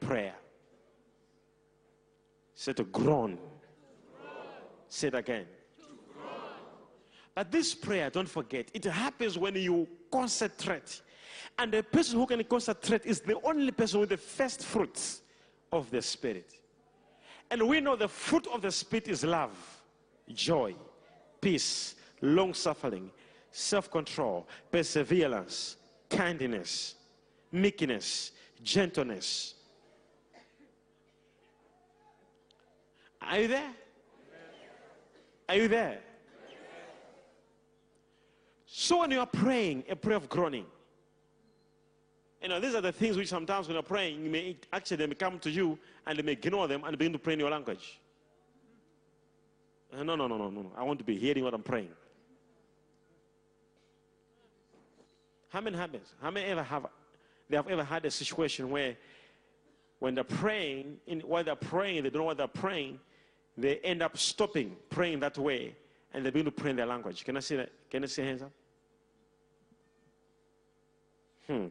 Prayer. 0.00 0.34
Say 2.54 2.72
to 2.72 2.84
groan. 2.84 3.38
Say 4.88 5.08
it 5.08 5.14
again. 5.14 5.46
But 7.34 7.52
this 7.52 7.74
prayer, 7.74 8.08
don't 8.08 8.28
forget, 8.28 8.70
it 8.72 8.86
happens 8.86 9.36
when 9.36 9.54
you 9.56 9.86
concentrate. 10.10 11.02
And 11.58 11.70
the 11.70 11.82
person 11.82 12.18
who 12.18 12.26
can 12.26 12.42
concentrate 12.44 13.04
is 13.04 13.20
the 13.20 13.38
only 13.42 13.72
person 13.72 14.00
with 14.00 14.08
the 14.08 14.16
first 14.16 14.64
fruits 14.64 15.20
of 15.70 15.90
the 15.90 16.00
Spirit. 16.00 16.50
And 17.50 17.68
we 17.68 17.80
know 17.80 17.94
the 17.94 18.08
fruit 18.08 18.46
of 18.52 18.62
the 18.62 18.70
Spirit 18.70 19.08
is 19.08 19.22
love, 19.22 19.75
joy, 20.34 20.74
peace, 21.40 21.94
long 22.22 22.54
suffering, 22.54 23.10
self 23.50 23.90
control, 23.90 24.46
perseverance, 24.70 25.76
kindness, 26.10 26.94
meekness, 27.52 28.32
gentleness. 28.62 29.54
Are 33.22 33.40
you 33.40 33.48
there? 33.48 33.70
Are 35.48 35.54
you 35.56 35.68
there? 35.68 35.98
So 38.66 39.00
when 39.00 39.10
you 39.10 39.20
are 39.20 39.26
praying 39.26 39.84
a 39.88 39.96
prayer 39.96 40.16
of 40.16 40.28
groaning, 40.28 40.66
you 42.42 42.48
know, 42.48 42.60
these 42.60 42.74
are 42.74 42.80
the 42.80 42.92
things 42.92 43.16
which 43.16 43.28
sometimes 43.28 43.66
when 43.66 43.74
you're 43.74 43.82
praying, 43.82 44.22
you 44.22 44.30
may 44.30 44.56
actually 44.72 44.98
they 44.98 45.06
may 45.06 45.14
come 45.14 45.38
to 45.40 45.50
you 45.50 45.78
and 46.06 46.18
they 46.18 46.22
may 46.22 46.32
ignore 46.32 46.68
them 46.68 46.84
and 46.84 46.96
begin 46.96 47.12
to 47.12 47.18
pray 47.18 47.32
in 47.32 47.40
your 47.40 47.50
language. 47.50 47.98
Uh, 49.92 50.02
no, 50.02 50.16
no, 50.16 50.26
no, 50.26 50.36
no, 50.36 50.50
no. 50.50 50.72
I 50.76 50.82
want 50.82 50.98
to 50.98 51.04
be 51.04 51.16
hearing 51.16 51.44
what 51.44 51.54
I'm 51.54 51.62
praying. 51.62 51.90
How 55.48 55.60
many 55.60 55.76
happens? 55.76 56.08
How 56.20 56.30
many 56.30 56.46
ever 56.46 56.62
have 56.62 56.86
they 57.48 57.56
have 57.56 57.68
ever 57.68 57.84
had 57.84 58.04
a 58.04 58.10
situation 58.10 58.70
where 58.70 58.96
when 60.00 60.14
they're 60.14 60.24
praying, 60.24 60.98
in, 61.06 61.20
while 61.20 61.44
they're 61.44 61.54
praying, 61.54 62.02
they 62.02 62.10
don't 62.10 62.20
know 62.20 62.24
what 62.24 62.36
they're 62.36 62.46
praying, 62.48 63.00
they 63.56 63.78
end 63.78 64.02
up 64.02 64.18
stopping 64.18 64.76
praying 64.90 65.20
that 65.20 65.38
way 65.38 65.74
and 66.12 66.24
they 66.24 66.30
begin 66.30 66.44
to 66.46 66.50
pray 66.50 66.70
in 66.70 66.76
their 66.76 66.86
language. 66.86 67.24
Can 67.24 67.36
I 67.36 67.40
see 67.40 67.56
that? 67.56 67.70
Can 67.90 68.02
I 68.02 68.06
see 68.06 68.22
hands 68.22 68.42
up? 68.42 68.50
Hmm. 71.46 71.66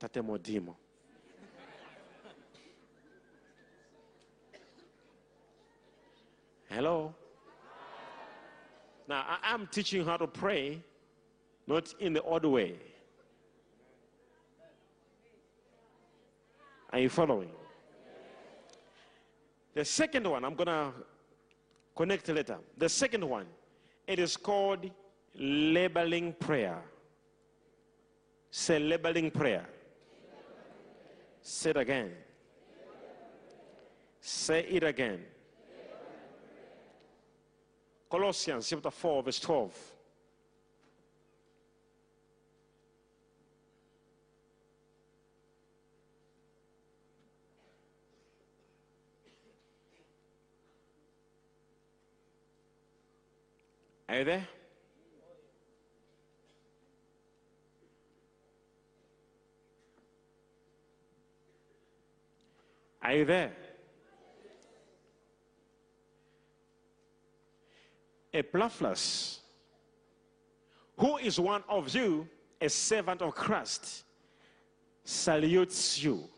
Tate 0.00 0.22
Hello? 6.72 7.14
Now, 9.06 9.26
I 9.28 9.52
am 9.52 9.68
teaching 9.70 10.06
how 10.06 10.16
to 10.16 10.26
pray, 10.26 10.82
not 11.66 11.92
in 12.00 12.14
the 12.14 12.24
odd 12.24 12.46
way. 12.46 12.76
Are 16.90 16.98
you 16.98 17.10
following? 17.10 17.50
The 19.74 19.84
second 19.84 20.26
one, 20.26 20.44
I'm 20.46 20.54
going 20.54 20.68
to 20.68 20.92
connect 21.94 22.28
later. 22.28 22.58
The 22.78 22.88
second 22.88 23.28
one, 23.28 23.46
it 24.06 24.18
is 24.18 24.38
called 24.38 24.90
labeling 25.34 26.32
prayer. 26.34 26.82
Say 28.50 28.78
labeling 28.78 29.30
prayer. 29.30 29.66
Say 31.42 31.70
it 31.70 31.76
again. 31.76 32.12
Say 34.20 34.60
it 34.70 34.82
again. 34.82 35.20
Colossians 38.12 38.68
chapter 38.68 38.90
4, 38.90 39.22
verse 39.22 39.40
12. 39.40 39.72
Are 54.10 54.18
you 54.18 54.24
there? 54.26 54.48
Are 63.02 63.14
you 63.14 63.24
there? 63.24 63.61
Epaphras, 68.32 69.40
who 70.96 71.18
is 71.18 71.38
one 71.38 71.62
of 71.68 71.94
you, 71.94 72.26
a 72.60 72.68
servant 72.68 73.22
of 73.22 73.34
Christ, 73.34 74.04
salutes 75.04 76.02
you, 76.02 76.28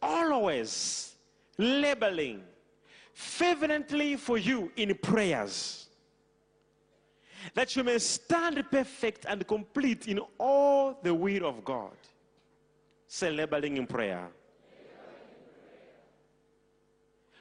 always 0.00 1.14
labeling 1.56 2.42
fervently 3.12 4.16
for 4.16 4.38
you 4.38 4.70
in 4.76 4.94
prayers, 4.96 5.88
that 7.54 7.74
you 7.76 7.84
may 7.84 7.98
stand 7.98 8.64
perfect 8.70 9.26
and 9.28 9.46
complete 9.46 10.08
in 10.08 10.20
all 10.38 10.98
the 11.02 11.12
will 11.12 11.46
of 11.46 11.64
God. 11.64 11.96
Say 13.06 13.30
labeling 13.30 13.76
in 13.76 13.86
prayer. 13.86 14.28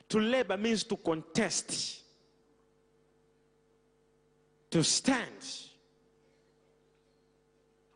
To 0.09 0.19
labor 0.19 0.57
means 0.57 0.83
to 0.85 0.95
contest, 0.95 2.01
to 4.69 4.83
stand 4.83 5.67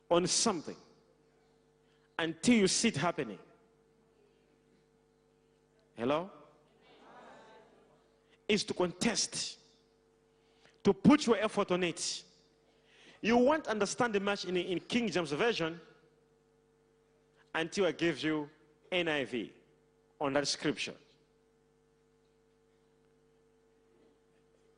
on 0.10 0.28
something 0.28 0.76
until 2.20 2.56
you 2.56 2.68
see 2.68 2.90
it 2.90 2.98
happening. 2.98 3.40
Hello? 5.96 6.30
Is 8.48 8.64
to 8.66 8.74
contest, 8.74 9.58
to 10.84 10.94
put 10.94 11.26
your 11.26 11.38
effort 11.38 11.72
on 11.72 11.84
it. 11.84 12.24
You 13.22 13.38
won't 13.38 13.68
understand 13.68 14.14
the 14.14 14.20
match 14.20 14.46
in, 14.46 14.58
in 14.58 14.80
King 14.80 15.10
James 15.10 15.32
Version 15.32 15.80
until 17.54 17.86
I 17.86 17.92
give 17.92 18.24
you 18.24 18.50
NIV 18.92 19.50
on 20.20 20.34
that 20.34 20.48
scripture. 20.48 20.94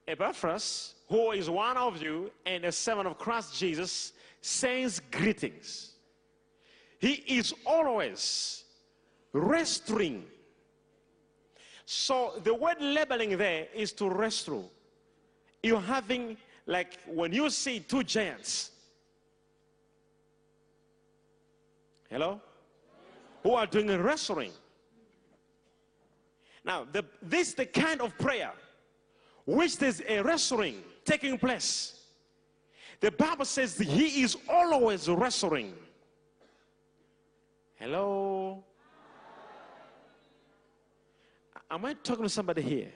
Epaphras, 0.08 0.96
who 1.14 1.32
is 1.32 1.48
one 1.48 1.78
of 1.78 2.02
you 2.02 2.32
and 2.44 2.66
a 2.66 2.72
servant 2.72 3.08
of 3.08 3.20
Christ 3.20 3.56
Jesus, 3.56 4.14
sends 4.42 5.00
greetings. 5.12 5.92
He 6.98 7.24
is 7.28 7.54
always 7.68 8.64
restoring. 9.32 10.26
So 11.86 12.42
the 12.44 12.56
word 12.56 12.78
labeling 12.82 13.38
there 13.38 13.68
is 13.76 13.92
to 13.92 14.10
restore. 14.10 14.66
You're 15.62 15.82
having, 15.82 16.36
like, 16.66 16.98
when 17.06 17.32
you 17.32 17.48
see 17.52 17.80
two 17.82 18.02
giants, 18.04 18.72
hello, 22.10 22.42
who 23.44 23.54
are 23.54 23.68
doing 23.68 23.96
wrestling. 24.02 24.52
Now, 26.66 26.88
the, 26.92 27.06
this 27.22 27.50
is 27.50 27.54
the 27.54 27.68
kind 27.68 28.02
of 28.02 28.18
prayer 28.18 28.52
which 29.46 29.78
there's 29.78 30.02
a 30.08 30.20
wrestling 30.24 30.82
taking 31.06 31.38
place. 31.38 32.00
The 33.00 33.12
Bible 33.12 33.46
says 33.46 33.78
he 33.78 34.24
is 34.24 34.38
always 34.48 35.10
wrestling. 35.10 35.74
Hello? 37.76 38.64
Am 41.70 41.84
I 41.86 41.94
talking 41.96 42.24
to 42.24 42.30
somebody 42.30 42.62
here? 42.62 42.92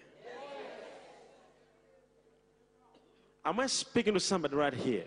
Am 3.44 3.60
I 3.60 3.68
speaking 3.68 4.14
to 4.14 4.20
somebody 4.20 4.56
right 4.56 4.74
here? 4.74 5.06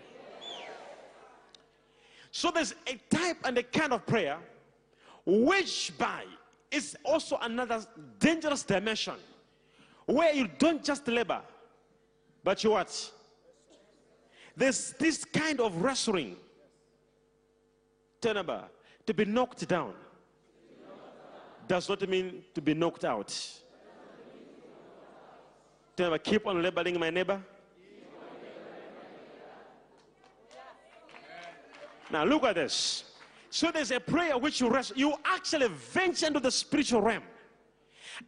So 2.31 2.49
there's 2.49 2.73
a 2.87 2.99
type 3.13 3.37
and 3.43 3.57
a 3.57 3.63
kind 3.63 3.93
of 3.93 4.05
prayer 4.05 4.37
which 5.25 5.93
by 5.97 6.23
is 6.71 6.97
also 7.03 7.37
another 7.41 7.85
dangerous 8.19 8.63
dimension 8.63 9.15
where 10.05 10.33
you 10.33 10.49
don't 10.57 10.83
just 10.83 11.07
labor, 11.07 11.41
but 12.43 12.63
you 12.63 12.71
what? 12.71 13.11
There's 14.55 14.93
this 14.99 15.23
kind 15.25 15.59
of 15.59 15.81
wrestling. 15.81 16.35
Tenaba, 18.21 18.65
to 19.05 19.13
be 19.13 19.25
knocked 19.25 19.67
down 19.67 19.93
does 21.67 21.87
not 21.87 22.07
mean 22.07 22.43
to 22.53 22.61
be 22.61 22.73
knocked 22.73 23.05
out. 23.05 23.29
Tenaba, 25.95 26.21
keep 26.21 26.45
on 26.45 26.61
labeling 26.61 26.99
my 26.99 27.09
neighbor. 27.09 27.41
Now 32.11 32.25
look 32.25 32.43
at 32.43 32.55
this. 32.55 33.05
So 33.49 33.71
there's 33.71 33.91
a 33.91 33.99
prayer 33.99 34.37
which 34.37 34.59
you 34.61 34.69
rest, 34.69 34.93
you 34.95 35.13
actually 35.25 35.67
venture 35.67 36.27
into 36.27 36.39
the 36.39 36.51
spiritual 36.51 37.01
realm 37.01 37.23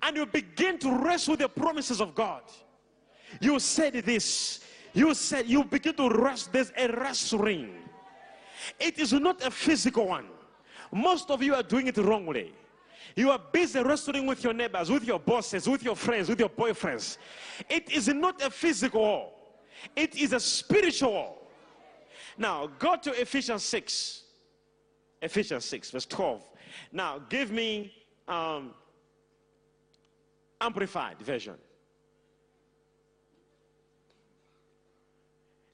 and 0.01 0.15
you 0.15 0.25
begin 0.25 0.77
to 0.79 0.91
wrestle 0.99 1.33
with 1.33 1.41
the 1.41 1.49
promises 1.49 2.01
of 2.01 2.15
God. 2.15 2.41
You 3.39 3.59
said 3.59 3.93
this. 3.93 4.59
You 4.93 5.13
said 5.13 5.47
you 5.47 5.63
begin 5.63 5.95
to 5.95 6.09
rest. 6.09 6.51
There's 6.53 6.71
a 6.77 6.87
wrestling. 6.87 7.75
It 8.79 8.99
is 8.99 9.13
not 9.13 9.45
a 9.45 9.51
physical 9.51 10.07
one. 10.07 10.27
Most 10.91 11.31
of 11.31 11.41
you 11.41 11.55
are 11.55 11.63
doing 11.63 11.87
it 11.87 11.97
wrongly. 11.97 12.53
You 13.15 13.31
are 13.31 13.39
busy 13.51 13.81
wrestling 13.81 14.25
with 14.25 14.43
your 14.43 14.53
neighbors, 14.53 14.89
with 14.89 15.03
your 15.03 15.19
bosses, 15.19 15.67
with 15.67 15.83
your 15.83 15.95
friends, 15.95 16.29
with 16.29 16.39
your 16.39 16.49
boyfriends. 16.49 17.17
It 17.69 17.91
is 17.91 18.07
not 18.07 18.41
a 18.41 18.49
physical, 18.49 19.33
it 19.95 20.15
is 20.15 20.33
a 20.33 20.39
spiritual. 20.39 21.39
Now, 22.37 22.67
go 22.79 22.95
to 22.95 23.11
Ephesians 23.21 23.63
6. 23.63 24.23
Ephesians 25.21 25.65
6, 25.65 25.91
verse 25.91 26.05
12. 26.05 26.49
Now, 26.91 27.19
give 27.29 27.51
me 27.51 27.93
um, 28.27 28.73
Amplified 30.59 31.19
version. 31.19 31.55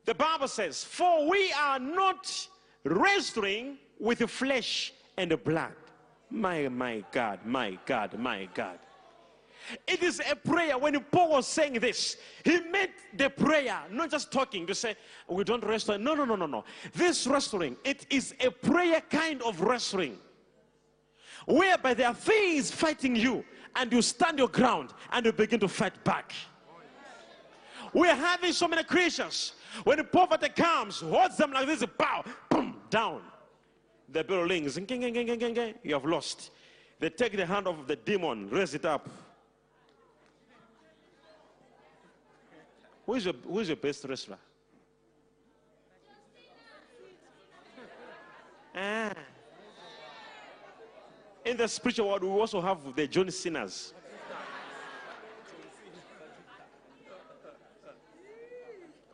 The 0.09 0.15
Bible 0.15 0.47
says, 0.47 0.83
For 0.83 1.29
we 1.29 1.51
are 1.51 1.77
not 1.77 2.47
wrestling 2.83 3.77
with 3.99 4.17
the 4.17 4.27
flesh 4.27 4.91
and 5.17 5.29
the 5.29 5.37
blood. 5.37 5.75
My, 6.31 6.67
my 6.67 7.03
God, 7.11 7.41
my 7.45 7.77
God, 7.85 8.17
my 8.17 8.49
God. 8.55 8.79
It 9.85 10.01
is 10.01 10.19
a 10.27 10.35
prayer. 10.35 10.79
When 10.79 10.99
Paul 11.11 11.33
was 11.33 11.45
saying 11.45 11.73
this, 11.73 12.17
he 12.43 12.59
made 12.59 12.89
the 13.15 13.29
prayer, 13.29 13.81
not 13.91 14.09
just 14.09 14.31
talking 14.31 14.65
to 14.65 14.73
say, 14.73 14.95
we 15.27 15.43
don't 15.43 15.63
wrestle. 15.63 15.99
No, 15.99 16.15
no, 16.15 16.25
no, 16.25 16.35
no, 16.35 16.47
no. 16.47 16.63
This 16.91 17.27
wrestling, 17.27 17.77
it 17.83 18.07
is 18.09 18.33
a 18.39 18.49
prayer 18.49 19.01
kind 19.11 19.43
of 19.43 19.61
wrestling. 19.61 20.17
Whereby 21.45 21.93
there 21.93 22.07
are 22.07 22.15
things 22.15 22.71
fighting 22.71 23.15
you 23.15 23.45
and 23.75 23.93
you 23.93 24.01
stand 24.01 24.39
your 24.39 24.47
ground 24.47 24.89
and 25.11 25.27
you 25.27 25.33
begin 25.33 25.59
to 25.59 25.67
fight 25.67 26.03
back. 26.03 26.33
We're 27.93 28.15
having 28.15 28.53
so 28.53 28.67
many 28.67 28.83
Christians. 28.83 29.53
When 29.83 30.03
poverty 30.05 30.49
comes, 30.49 31.01
holds 31.01 31.37
them 31.37 31.51
like 31.51 31.67
this, 31.67 31.83
bow, 31.97 32.23
boom, 32.49 32.77
down. 32.89 33.21
The 34.11 34.23
bell 34.23 34.43
rings, 34.43 34.77
you 34.77 35.93
have 35.93 36.05
lost. 36.05 36.51
They 36.99 37.09
take 37.09 37.37
the 37.37 37.45
hand 37.45 37.67
of 37.67 37.87
the 37.87 37.95
demon, 37.95 38.49
raise 38.49 38.73
it 38.73 38.85
up. 38.85 39.07
Who 43.05 43.15
is 43.15 43.25
your, 43.25 43.33
who 43.33 43.59
is 43.59 43.67
your 43.69 43.77
best 43.77 44.03
wrestler? 44.05 44.37
Ah. 48.75 49.11
In 51.45 51.57
the 51.57 51.67
spiritual 51.67 52.09
world, 52.09 52.23
we 52.23 52.29
also 52.29 52.61
have 52.61 52.95
the 52.95 53.07
John 53.07 53.31
Cena's. 53.31 53.93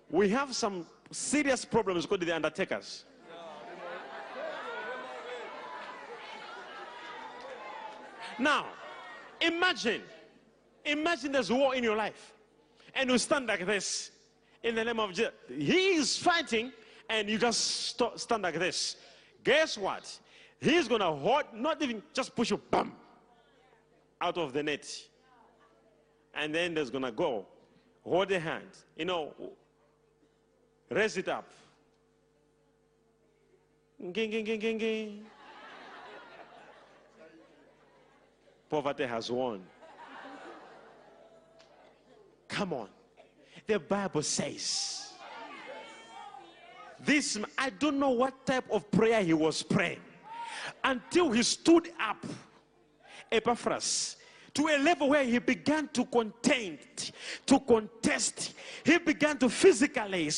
We 0.09 0.29
have 0.29 0.55
some 0.55 0.85
serious 1.11 1.65
problems 1.65 2.05
called 2.05 2.21
the 2.21 2.35
undertakers. 2.35 3.05
Now, 8.37 8.65
imagine 9.39 10.01
Imagine 10.85 11.31
there's 11.31 11.51
war 11.51 11.75
in 11.75 11.83
your 11.83 11.95
life, 11.95 12.33
and 12.93 13.09
you 13.09 13.17
stand 13.17 13.47
like 13.47 13.65
this 13.65 14.11
in 14.61 14.75
the 14.75 14.83
name 14.83 14.99
of 14.99 15.09
Jesus. 15.13 15.33
He 15.49 15.95
is 15.95 16.15
fighting, 16.15 16.71
and 17.09 17.27
you 17.27 17.39
just 17.39 17.59
st- 17.97 18.19
stand 18.19 18.43
like 18.43 18.59
this. 18.59 18.97
Guess 19.43 19.77
what? 19.77 20.19
He's 20.59 20.87
gonna 20.87 21.11
hold, 21.11 21.45
not 21.53 21.81
even 21.81 22.03
just 22.13 22.35
push 22.35 22.51
you, 22.51 22.61
bam, 22.69 22.93
out 24.21 24.37
of 24.37 24.53
the 24.53 24.61
net, 24.61 24.87
and 26.35 26.53
then 26.53 26.75
there's 26.75 26.91
gonna 26.91 27.11
go. 27.11 27.47
Hold 28.03 28.29
the 28.29 28.39
hand, 28.39 28.67
you 28.95 29.05
know, 29.05 29.33
raise 30.89 31.17
it 31.17 31.27
up. 31.27 31.47
Ging, 34.11 34.29
ging, 34.29 34.45
ging, 34.45 34.59
ging, 34.59 34.77
ging. 34.77 35.25
Poverty 38.69 39.05
has 39.05 39.31
won. 39.31 39.63
Come 42.47 42.73
on. 42.73 42.89
The 43.67 43.79
Bible 43.79 44.21
says, 44.21 45.13
this, 47.03 47.37
I 47.57 47.69
don't 47.69 47.99
know 47.99 48.11
what 48.11 48.45
type 48.45 48.65
of 48.69 48.89
prayer 48.91 49.23
he 49.23 49.33
was 49.33 49.63
praying 49.63 49.99
until 50.83 51.31
he 51.31 51.43
stood 51.43 51.89
up, 51.99 52.25
Epaphras, 53.31 54.17
to 54.55 54.67
a 54.69 54.77
level 54.79 55.09
where 55.09 55.23
he 55.23 55.37
began 55.37 55.89
to 55.89 56.05
contend, 56.05 56.79
to 57.45 57.59
contest. 57.59 58.53
He 58.85 58.97
began 58.97 59.37
to 59.39 59.49
physically, 59.49 60.31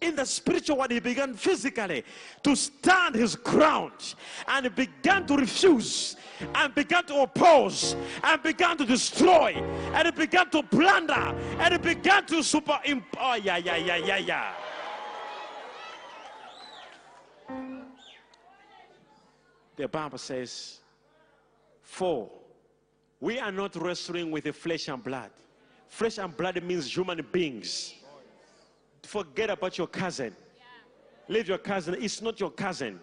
in 0.00 0.14
the 0.14 0.26
spiritual 0.26 0.76
world, 0.76 0.90
he 0.90 1.00
began 1.00 1.34
physically 1.34 2.04
to 2.42 2.54
stand 2.54 3.14
his 3.14 3.34
ground 3.34 4.14
and 4.46 4.72
began 4.74 5.26
to 5.26 5.36
refuse 5.36 6.16
and 6.54 6.74
began 6.74 7.04
to 7.06 7.22
oppose 7.22 7.96
and 8.22 8.42
began 8.42 8.76
to 8.76 8.84
destroy 8.84 9.52
and 9.94 10.06
he 10.06 10.12
began 10.12 10.50
to 10.50 10.62
plunder 10.62 11.34
and 11.58 11.72
he 11.72 11.78
began 11.78 12.26
to 12.26 12.42
super. 12.42 12.78
Oh, 13.18 13.34
yeah, 13.34 13.56
yeah, 13.56 13.76
yeah, 13.76 13.96
yeah, 13.96 14.16
yeah. 14.18 14.52
The 19.76 19.88
Bible 19.88 20.18
says, 20.18 20.80
For 21.80 22.28
we 23.22 23.38
are 23.38 23.52
not 23.52 23.76
wrestling 23.76 24.32
with 24.32 24.42
the 24.42 24.52
flesh 24.52 24.88
and 24.88 25.02
blood. 25.02 25.30
Flesh 25.86 26.18
and 26.18 26.36
blood 26.36 26.60
means 26.64 26.94
human 26.94 27.24
beings. 27.30 27.94
Forget 29.04 29.48
about 29.48 29.78
your 29.78 29.86
cousin. 29.86 30.34
Leave 31.28 31.46
your 31.46 31.58
cousin. 31.58 31.96
It's 32.00 32.20
not 32.20 32.40
your 32.40 32.50
cousin. 32.50 32.98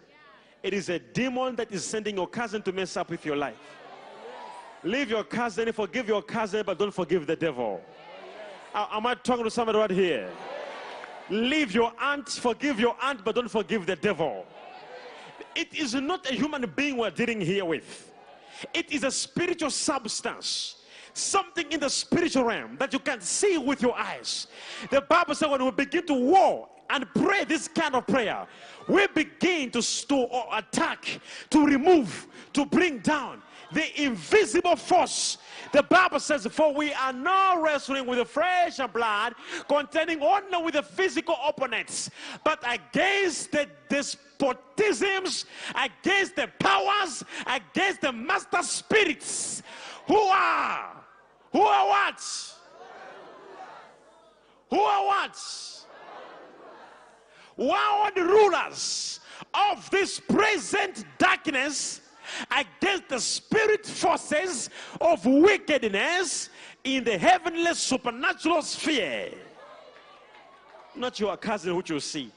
It 0.62 0.74
is 0.74 0.90
a 0.90 1.00
demon 1.00 1.56
that 1.56 1.72
is 1.72 1.86
sending 1.86 2.18
your 2.18 2.28
cousin 2.28 2.62
to 2.64 2.74
mess 2.74 2.98
up 2.98 3.10
with 3.10 3.26
your 3.26 3.38
life. 3.38 3.56
Leave 4.84 5.10
your 5.10 5.24
cousin, 5.24 5.72
forgive 5.72 6.10
your 6.10 6.22
cousin, 6.22 6.64
but 6.66 6.78
don't 6.78 6.94
forgive 6.94 7.26
the 7.26 7.36
devil. 7.38 7.82
Uh, 8.74 8.88
am 8.92 9.06
I 9.06 9.16
talking 9.16 9.46
to 9.46 9.52
somebody 9.52 9.78
right 9.78 9.90
here? 9.90 10.30
Leave 11.30 11.74
your 11.74 11.94
aunt, 11.98 12.28
forgive 12.28 12.78
your 12.78 12.98
aunt, 13.02 13.24
but 13.24 13.36
don't 13.36 13.50
forgive 13.50 13.86
the 13.86 13.96
devil. 13.96 14.46
It 15.56 15.74
is 15.74 15.94
not 15.94 16.30
a 16.30 16.34
human 16.34 16.70
being 16.76 16.98
we're 16.98 17.10
dealing 17.10 17.40
here 17.40 17.64
with, 17.64 18.09
it 18.74 18.92
is 18.92 19.04
a 19.04 19.12
spiritual 19.12 19.70
substance. 19.70 20.76
Something 21.14 21.72
in 21.72 21.80
the 21.80 21.90
spiritual 21.90 22.44
realm 22.44 22.78
that 22.78 22.94
you 22.94 23.00
can 23.00 23.20
see 23.20 23.58
with 23.58 23.82
your 23.82 23.98
eyes. 23.98 24.48
The 24.90 25.02
Bible 25.02 25.36
says 25.36 25.50
when 25.50 25.64
we 25.64 25.72
begin 25.72 26.06
to 26.06 26.14
war 26.14 26.70
and 26.90 27.06
pray 27.14 27.44
this 27.44 27.68
kind 27.68 27.96
of 27.96 28.08
prayer, 28.08 28.48
we 28.88 29.06
begin 29.08 29.72
to 29.72 29.82
store 29.82 30.28
or 30.32 30.46
attack, 30.54 31.20
to 31.50 31.66
remove, 31.66 32.28
to 32.54 32.66
bring 32.66 33.00
down 33.00 33.42
the 33.72 34.04
invisible 34.04 34.76
force. 34.76 35.38
The 35.72 35.84
Bible 35.84 36.20
says, 36.20 36.48
For 36.48 36.74
we 36.74 36.94
are 36.94 37.14
not 37.14 37.62
wrestling 37.62 38.06
with 38.06 38.20
the 38.20 38.26
flesh 38.26 38.80
and 38.80 38.92
blood, 38.92 39.36
contending 39.68 40.22
only 40.22 40.64
with 40.64 40.74
the 40.74 40.84
physical 40.84 41.36
opponents, 41.48 42.10
but 42.44 42.64
against 42.68 43.52
the 43.52 43.68
despotisms, 43.90 45.46
against 45.76 46.36
the 46.36 46.50
powers, 46.60 47.24
against 47.46 48.02
the 48.02 48.12
master 48.12 48.64
spirits 48.64 49.62
who 50.08 50.18
are, 50.18 50.92
who 51.52 51.62
are 51.62 51.88
what? 51.88 52.56
Who 54.70 54.80
are 54.80 55.06
what? 55.06 55.86
World 57.58 58.18
rulers 58.18 59.20
of 59.54 59.90
this 59.90 60.20
present 60.20 61.04
darkness 61.18 62.02
against 62.52 63.10
the 63.10 63.20
spirit 63.20 63.86
forces 63.86 64.70
of 65.00 65.26
wickedness 65.26 66.50
in 66.84 67.04
the 67.04 67.18
heavenly 67.18 67.74
supernatural 67.74 68.62
sphere. 68.62 69.32
Not 70.96 71.20
your 71.20 71.38
cousin, 71.38 71.76
which 71.76 71.90
you 71.90 72.00
see. 72.00 72.32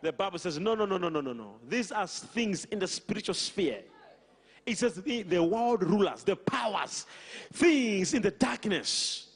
The 0.00 0.12
Bible 0.12 0.38
says, 0.38 0.58
no, 0.58 0.74
no, 0.74 0.84
no, 0.84 0.98
no, 0.98 1.08
no, 1.08 1.20
no, 1.20 1.32
no. 1.32 1.54
These 1.68 1.92
are 1.92 2.06
things 2.06 2.64
in 2.66 2.78
the 2.78 2.88
spiritual 2.88 3.34
sphere. 3.34 3.80
It 4.64 4.78
says 4.78 4.94
the, 4.94 5.22
the 5.22 5.42
world 5.42 5.82
rulers, 5.82 6.22
the 6.22 6.36
powers, 6.36 7.06
things 7.52 8.14
in 8.14 8.22
the 8.22 8.30
darkness, 8.30 9.28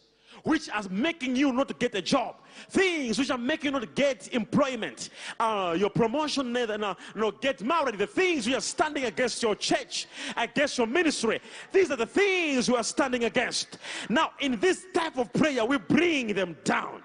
which 0.47 0.71
are 0.71 0.85
making 0.91 1.35
you 1.35 1.53
not 1.53 1.67
to 1.67 1.75
get 1.75 1.93
a 1.97 2.01
job, 2.01 2.37
things 2.71 3.19
which 3.19 3.31
are 3.33 3.39
making 3.39 3.73
you 3.73 3.81
not 3.81 3.95
get 3.97 4.33
employment, 4.33 5.11
uh, 5.41 5.75
your 5.77 5.91
promotion, 5.91 6.53
neither, 6.53 6.79
no, 6.79 6.95
no, 7.17 7.33
get 7.33 7.61
married, 7.63 7.99
the 7.99 8.07
things 8.07 8.47
which 8.47 8.55
are 8.55 8.61
standing 8.61 9.07
against 9.07 9.43
your 9.43 9.57
church, 9.57 10.07
against 10.37 10.79
your 10.79 10.87
ministry. 10.87 11.41
These 11.73 11.91
are 11.91 11.97
the 11.97 12.07
things 12.07 12.71
we 12.71 12.77
are 12.77 12.85
standing 12.85 13.25
against. 13.25 13.79
Now, 14.09 14.31
in 14.39 14.61
this 14.61 14.87
type 14.95 15.19
of 15.19 15.33
prayer, 15.33 15.65
we 15.65 15.79
bring 15.79 16.29
them 16.29 16.57
down. 16.63 17.03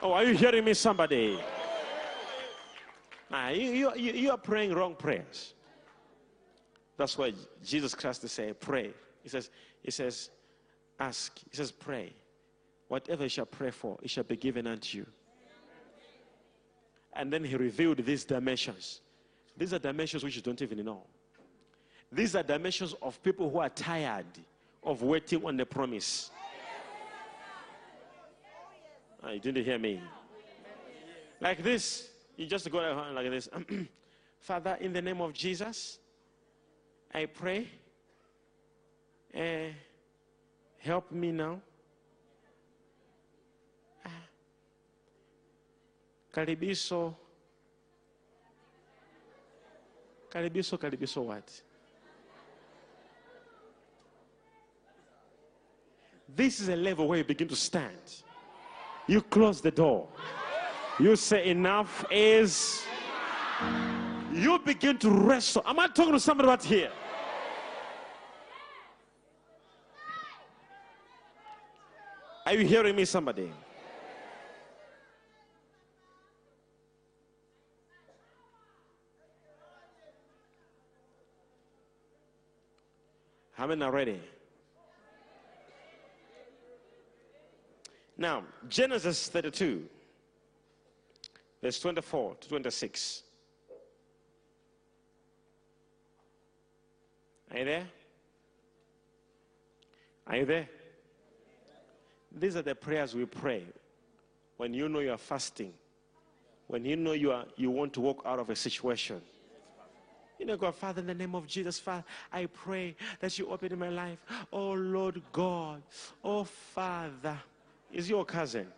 Oh, 0.00 0.12
are 0.12 0.24
you 0.24 0.32
hearing 0.32 0.64
me, 0.64 0.72
somebody? 0.72 1.38
Nah, 3.30 3.50
you, 3.50 3.92
you, 3.94 4.12
you 4.12 4.30
are 4.30 4.38
praying 4.38 4.72
wrong 4.72 4.94
prayers. 4.94 5.52
That's 6.96 7.18
why 7.18 7.34
Jesus 7.62 7.94
Christ 7.94 8.26
says, 8.26 8.54
pray. 8.58 8.94
He 9.22 9.28
says, 9.28 9.50
he 9.82 9.90
says, 9.90 10.30
ask. 10.98 11.38
He 11.50 11.56
says, 11.56 11.70
pray. 11.70 12.12
Whatever 12.88 13.24
you 13.24 13.28
shall 13.28 13.46
pray 13.46 13.70
for, 13.70 13.98
it 14.02 14.10
shall 14.10 14.24
be 14.24 14.36
given 14.36 14.66
unto 14.66 14.98
you. 14.98 15.06
And 17.12 17.32
then 17.32 17.44
he 17.44 17.56
revealed 17.56 17.98
these 17.98 18.24
dimensions. 18.24 19.00
These 19.56 19.74
are 19.74 19.78
dimensions 19.78 20.22
which 20.22 20.36
you 20.36 20.42
don't 20.42 20.60
even 20.62 20.84
know. 20.84 21.02
These 22.10 22.36
are 22.36 22.42
dimensions 22.42 22.94
of 23.02 23.22
people 23.22 23.50
who 23.50 23.58
are 23.58 23.68
tired 23.68 24.26
of 24.82 25.02
waiting 25.02 25.44
on 25.44 25.56
the 25.56 25.66
promise. 25.66 26.30
Oh, 29.22 29.30
you 29.30 29.40
didn't 29.40 29.64
hear 29.64 29.78
me. 29.78 30.00
Like 31.40 31.62
this, 31.62 32.08
you 32.36 32.46
just 32.46 32.70
go 32.70 32.78
like 33.14 33.30
this. 33.30 33.48
Father, 34.40 34.78
in 34.80 34.92
the 34.92 35.02
name 35.02 35.20
of 35.20 35.32
Jesus, 35.32 35.98
I 37.12 37.26
pray. 37.26 37.68
Uh, 39.34 39.72
help 40.78 41.10
me 41.12 41.32
now. 41.32 41.60
Ah. 44.04 44.10
Karibiso. 46.32 47.14
Karibiso, 50.30 50.78
karibiso 50.78 51.22
what? 51.22 51.62
This 56.36 56.60
is 56.60 56.68
a 56.68 56.76
level 56.76 57.08
where 57.08 57.18
you 57.18 57.24
begin 57.24 57.48
to 57.48 57.56
stand. 57.56 58.22
You 59.06 59.22
close 59.22 59.60
the 59.60 59.70
door. 59.70 60.08
You 61.00 61.16
say, 61.16 61.48
Enough 61.48 62.04
is. 62.10 62.84
You 64.32 64.58
begin 64.58 64.98
to 64.98 65.10
wrestle. 65.10 65.62
Am 65.66 65.78
I 65.80 65.88
talking 65.88 66.12
to 66.12 66.20
somebody 66.20 66.48
right 66.48 66.62
here? 66.62 66.90
Are 72.48 72.54
you 72.54 72.66
hearing 72.66 72.96
me, 72.96 73.04
somebody? 73.04 73.52
How 83.52 83.66
many 83.66 83.82
are 83.82 83.92
ready? 83.92 84.18
Now, 88.16 88.44
Genesis 88.66 89.28
32, 89.28 89.86
verse 91.60 91.78
24 91.78 92.36
to 92.40 92.48
26. 92.48 93.24
Are 97.50 97.58
you 97.58 97.64
there? 97.66 97.86
Are 100.26 100.36
you 100.38 100.46
there? 100.46 100.68
These 102.32 102.56
are 102.56 102.62
the 102.62 102.74
prayers 102.74 103.14
we 103.14 103.24
pray 103.24 103.64
when 104.56 104.74
you 104.74 104.88
know 104.88 104.98
you 104.98 105.12
are 105.12 105.18
fasting, 105.18 105.72
when 106.66 106.84
you 106.84 106.96
know 106.96 107.12
you, 107.12 107.32
are, 107.32 107.44
you 107.56 107.70
want 107.70 107.92
to 107.94 108.00
walk 108.00 108.22
out 108.26 108.38
of 108.38 108.50
a 108.50 108.56
situation. 108.56 109.20
You 110.38 110.46
know, 110.46 110.56
God, 110.56 110.74
Father, 110.74 111.00
in 111.00 111.06
the 111.06 111.14
name 111.14 111.34
of 111.34 111.46
Jesus, 111.46 111.78
Father, 111.78 112.04
I 112.32 112.46
pray 112.46 112.94
that 113.18 113.36
you 113.38 113.48
open 113.48 113.76
my 113.78 113.88
life. 113.88 114.18
Oh, 114.52 114.72
Lord 114.72 115.20
God. 115.32 115.82
Oh, 116.22 116.44
Father. 116.44 117.36
Is 117.92 118.08
your 118.08 118.24
cousin? 118.24 118.68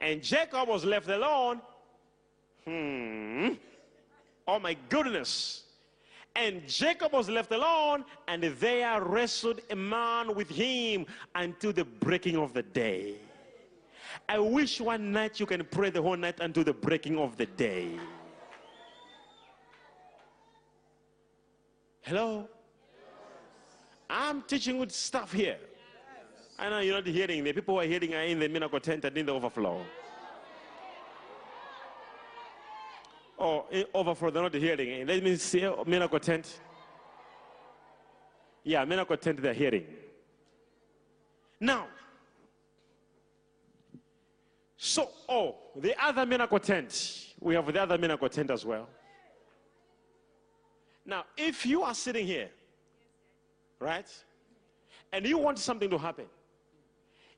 And 0.00 0.20
Jacob 0.20 0.68
was 0.68 0.84
left 0.84 1.08
alone. 1.08 1.60
Hmm. 2.66 3.50
Oh, 4.46 4.58
my 4.58 4.76
goodness. 4.88 5.62
And 6.34 6.66
Jacob 6.66 7.12
was 7.12 7.28
left 7.28 7.52
alone, 7.52 8.04
and 8.26 8.42
there 8.42 9.02
wrestled 9.02 9.60
a 9.70 9.76
man 9.76 10.34
with 10.34 10.48
him 10.48 11.06
until 11.34 11.72
the 11.72 11.84
breaking 11.84 12.36
of 12.36 12.54
the 12.54 12.62
day. 12.62 13.16
I 14.28 14.38
wish 14.38 14.80
one 14.80 15.12
night 15.12 15.40
you 15.40 15.46
can 15.46 15.64
pray 15.64 15.90
the 15.90 16.00
whole 16.00 16.16
night 16.16 16.40
until 16.40 16.64
the 16.64 16.72
breaking 16.72 17.18
of 17.18 17.36
the 17.36 17.46
day. 17.46 17.98
Hello? 22.02 22.48
I'm 24.08 24.42
teaching 24.42 24.78
with 24.78 24.90
stuff 24.90 25.32
here. 25.32 25.58
I 26.58 26.68
know 26.68 26.80
you're 26.80 26.94
not 26.94 27.06
hearing. 27.06 27.44
The 27.44 27.52
people 27.52 27.74
who 27.74 27.80
are 27.80 27.86
hearing 27.86 28.14
are 28.14 28.22
in 28.22 28.38
the 28.38 28.48
miracle 28.48 28.80
tent 28.80 29.04
and 29.04 29.16
in 29.16 29.26
the 29.26 29.32
overflow. 29.32 29.84
Oh, 33.44 33.66
in 33.72 33.86
overflow, 33.92 34.30
they're 34.30 34.40
not 34.40 34.54
hearing. 34.54 34.88
Eh, 35.00 35.04
let 35.04 35.20
me 35.20 35.34
see 35.34 35.66
oh, 35.66 35.82
miracle 35.84 36.20
tent. 36.20 36.60
Yeah, 38.62 38.84
miracle 38.84 39.16
tent, 39.16 39.42
they're 39.42 39.52
hearing. 39.52 39.84
Now, 41.58 41.88
so, 44.76 45.08
oh, 45.28 45.56
the 45.74 46.00
other 46.00 46.24
miracle 46.24 46.60
tent. 46.60 47.34
We 47.40 47.56
have 47.56 47.66
the 47.66 47.82
other 47.82 47.98
miracle 47.98 48.28
tent 48.28 48.52
as 48.52 48.64
well. 48.64 48.88
Now, 51.04 51.24
if 51.36 51.66
you 51.66 51.82
are 51.82 51.94
sitting 51.94 52.24
here, 52.24 52.48
right, 53.80 54.06
and 55.12 55.26
you 55.26 55.38
want 55.38 55.58
something 55.58 55.90
to 55.90 55.98
happen, 55.98 56.26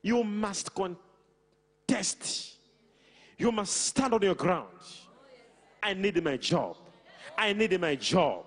you 0.02 0.22
must 0.22 0.70
contest. 0.74 2.56
You 3.38 3.50
must 3.50 3.74
stand 3.74 4.12
on 4.12 4.20
your 4.20 4.34
ground. 4.34 4.68
I 5.84 5.92
need 5.92 6.24
my 6.24 6.38
job. 6.38 6.76
I 7.36 7.52
need 7.52 7.78
my 7.78 7.94
job. 7.94 8.44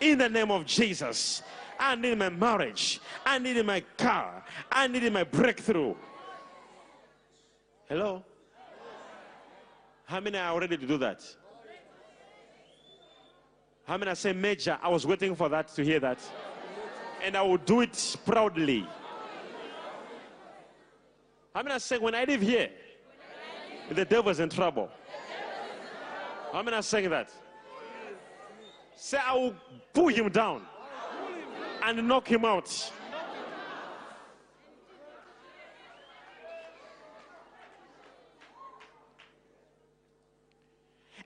In 0.00 0.16
the 0.16 0.28
name 0.28 0.50
of 0.50 0.64
Jesus. 0.64 1.42
I 1.78 1.94
need 1.94 2.16
my 2.16 2.30
marriage. 2.30 2.98
I 3.26 3.38
need 3.38 3.64
my 3.64 3.80
car. 3.98 4.42
I 4.72 4.86
need 4.86 5.12
my 5.12 5.22
breakthrough. 5.22 5.94
Hello? 7.88 8.24
How 10.06 10.20
many 10.20 10.38
are 10.38 10.58
ready 10.58 10.78
to 10.78 10.86
do 10.86 10.96
that? 10.96 11.22
How 13.84 13.98
many 13.98 14.10
I 14.10 14.14
say 14.14 14.32
major? 14.32 14.78
I 14.82 14.88
was 14.88 15.06
waiting 15.06 15.34
for 15.36 15.50
that 15.50 15.68
to 15.68 15.84
hear 15.84 16.00
that. 16.00 16.18
And 17.22 17.36
I 17.36 17.42
will 17.42 17.58
do 17.58 17.82
it 17.82 18.16
proudly. 18.24 18.86
How 21.54 21.62
many 21.62 21.74
I 21.74 21.78
say 21.78 21.98
when 21.98 22.14
I 22.14 22.24
live 22.24 22.40
here, 22.40 22.70
the 23.90 24.06
devil's 24.06 24.40
in 24.40 24.48
trouble? 24.48 24.90
Many 26.52 26.76
are 26.76 26.82
saying 26.82 27.10
that? 27.10 27.30
Say 28.96 29.18
I 29.18 29.34
will 29.34 29.54
pull 29.92 30.08
him 30.08 30.28
down 30.28 30.62
and 31.82 32.08
knock 32.08 32.26
him 32.28 32.44
out. 32.44 32.92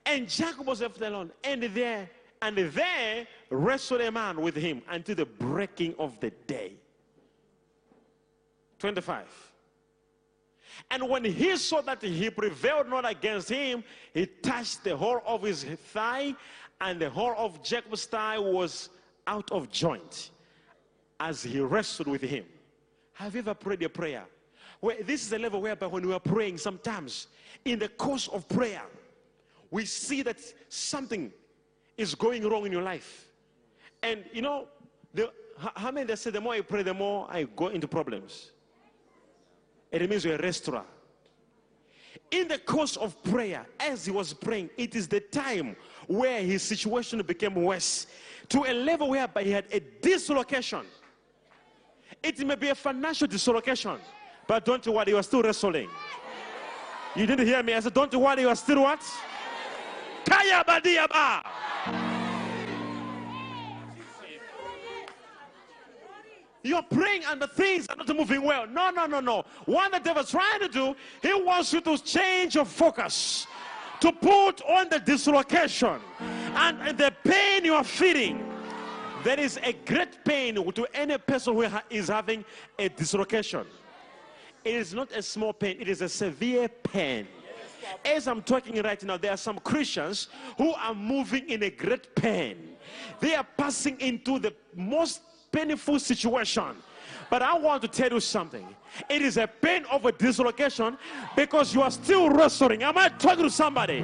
And 0.05 0.29
Jacob 0.29 0.67
was 0.67 0.81
left 0.81 1.01
alone. 1.01 1.31
And 1.43 1.63
there, 1.63 2.09
and 2.41 2.57
there 2.57 3.27
wrestled 3.49 4.01
a 4.01 4.11
man 4.11 4.39
with 4.41 4.55
him 4.55 4.81
until 4.89 5.15
the 5.15 5.25
breaking 5.25 5.95
of 5.97 6.19
the 6.19 6.29
day. 6.29 6.73
25. 8.79 9.52
And 10.91 11.07
when 11.09 11.23
he 11.23 11.57
saw 11.57 11.81
that 11.81 12.01
he 12.01 12.29
prevailed 12.29 12.89
not 12.89 13.09
against 13.09 13.49
him, 13.49 13.83
he 14.13 14.25
touched 14.25 14.83
the 14.83 14.95
whole 14.95 15.21
of 15.25 15.43
his 15.43 15.63
thigh, 15.63 16.35
and 16.81 16.99
the 16.99 17.09
whole 17.09 17.35
of 17.37 17.63
Jacob's 17.63 18.05
thigh 18.05 18.39
was 18.39 18.89
out 19.27 19.51
of 19.51 19.71
joint 19.71 20.31
as 21.19 21.43
he 21.43 21.59
wrestled 21.59 22.07
with 22.07 22.21
him. 22.21 22.45
Have 23.13 23.35
you 23.35 23.39
ever 23.39 23.53
prayed 23.53 23.83
a 23.83 23.89
prayer? 23.89 24.25
Where 24.79 25.01
this 25.03 25.25
is 25.25 25.31
a 25.31 25.39
level 25.39 25.61
whereby 25.61 25.87
when 25.87 26.05
we 26.05 26.13
are 26.13 26.19
praying, 26.19 26.57
sometimes 26.57 27.27
in 27.63 27.79
the 27.79 27.87
course 27.87 28.27
of 28.27 28.47
prayer, 28.49 28.83
we 29.71 29.85
see 29.85 30.21
that 30.23 30.39
something 30.69 31.31
is 31.97 32.15
going 32.15 32.47
wrong 32.47 32.65
in 32.65 32.71
your 32.71 32.81
life. 32.81 33.27
And 34.01 34.25
you 34.33 34.41
know, 34.41 34.67
the, 35.13 35.31
how 35.57 35.91
many 35.91 36.07
they 36.07 36.15
say 36.15 36.31
the 36.31 36.41
more 36.41 36.53
I 36.53 36.61
pray, 36.61 36.83
the 36.83 36.93
more 36.93 37.27
I 37.29 37.43
go 37.43 37.67
into 37.67 37.87
problems? 37.87 38.51
It 39.93 40.25
you're 40.25 40.35
a 40.35 40.41
restaurant. 40.41 40.87
In 42.31 42.47
the 42.47 42.57
course 42.57 42.97
of 42.97 43.21
prayer, 43.23 43.65
as 43.79 44.05
he 44.05 44.11
was 44.11 44.33
praying, 44.33 44.71
it 44.75 44.95
is 44.95 45.07
the 45.07 45.19
time 45.19 45.75
where 46.07 46.41
his 46.41 46.63
situation 46.63 47.21
became 47.21 47.53
worse 47.53 48.07
to 48.49 48.63
a 48.63 48.73
level 48.73 49.09
whereby 49.09 49.43
he 49.43 49.51
had 49.51 49.65
a 49.71 49.79
dislocation. 49.79 50.81
It 52.23 52.39
may 52.39 52.55
be 52.55 52.69
a 52.69 52.75
financial 52.75 53.27
dislocation, 53.27 53.99
but 54.47 54.65
don't 54.65 54.83
you 54.83 54.93
worry, 54.93 55.09
you 55.09 55.17
are 55.17 55.23
still 55.23 55.43
wrestling. 55.43 55.89
You 57.15 57.27
didn't 57.27 57.45
hear 57.45 57.61
me. 57.61 57.75
I 57.75 57.79
said, 57.79 57.93
don't 57.93 58.11
you 58.11 58.19
worry, 58.19 58.41
you 58.41 58.49
are 58.49 58.55
still 58.55 58.81
what? 58.81 59.01
Kaya 60.25 60.63
Badiaba. 60.67 62.12
You're 66.63 66.83
praying 66.83 67.23
and 67.29 67.41
the 67.41 67.47
things 67.47 67.87
are 67.89 67.95
not 67.97 68.07
moving 68.15 68.41
well. 68.41 68.65
No, 68.65 68.89
no, 68.89 69.05
no, 69.05 69.19
no. 69.19 69.43
What 69.65 69.91
the 69.91 69.99
devil's 69.99 70.31
trying 70.31 70.61
to 70.61 70.69
do, 70.69 70.95
he 71.21 71.33
wants 71.33 71.73
you 71.73 71.81
to 71.81 71.97
change 71.97 72.55
your 72.55 72.63
focus, 72.63 73.45
to 73.99 74.13
put 74.13 74.61
on 74.61 74.87
the 74.87 74.99
dislocation 74.99 75.99
and 76.19 76.97
the 76.97 77.13
pain 77.25 77.65
you 77.65 77.73
are 77.73 77.83
feeling. 77.83 78.49
There 79.25 79.39
is 79.39 79.59
a 79.61 79.73
great 79.73 80.23
pain 80.23 80.55
to 80.55 80.87
any 80.93 81.17
person 81.17 81.53
who 81.53 81.65
is 81.89 82.07
having 82.07 82.45
a 82.79 82.87
dislocation. 82.87 83.65
It 84.63 84.75
is 84.75 84.93
not 84.93 85.11
a 85.11 85.21
small 85.21 85.51
pain, 85.51 85.77
it 85.81 85.89
is 85.89 86.01
a 86.01 86.09
severe 86.09 86.69
pain. 86.69 87.27
As 88.05 88.29
I'm 88.29 88.41
talking 88.41 88.81
right 88.81 89.03
now, 89.03 89.17
there 89.17 89.31
are 89.31 89.37
some 89.37 89.59
Christians 89.59 90.29
who 90.57 90.73
are 90.73 90.95
moving 90.95 91.49
in 91.49 91.63
a 91.63 91.69
great 91.69 92.15
pain. 92.15 92.77
They 93.19 93.35
are 93.35 93.45
passing 93.57 93.99
into 93.99 94.39
the 94.39 94.53
most 94.73 95.21
painful 95.53 95.99
situation. 95.99 96.75
But 97.29 97.41
I 97.41 97.57
want 97.57 97.81
to 97.83 97.87
tell 97.87 98.11
you 98.11 98.19
something. 98.19 98.67
It 99.09 99.21
is 99.21 99.37
a 99.37 99.47
pain 99.47 99.85
of 99.91 100.05
a 100.05 100.11
dislocation 100.11 100.97
because 101.35 101.73
you 101.73 101.81
are 101.81 101.91
still 101.91 102.29
wrestling. 102.29 102.83
Am 102.83 102.97
I 102.97 103.09
talking 103.09 103.43
to 103.43 103.49
somebody? 103.49 104.03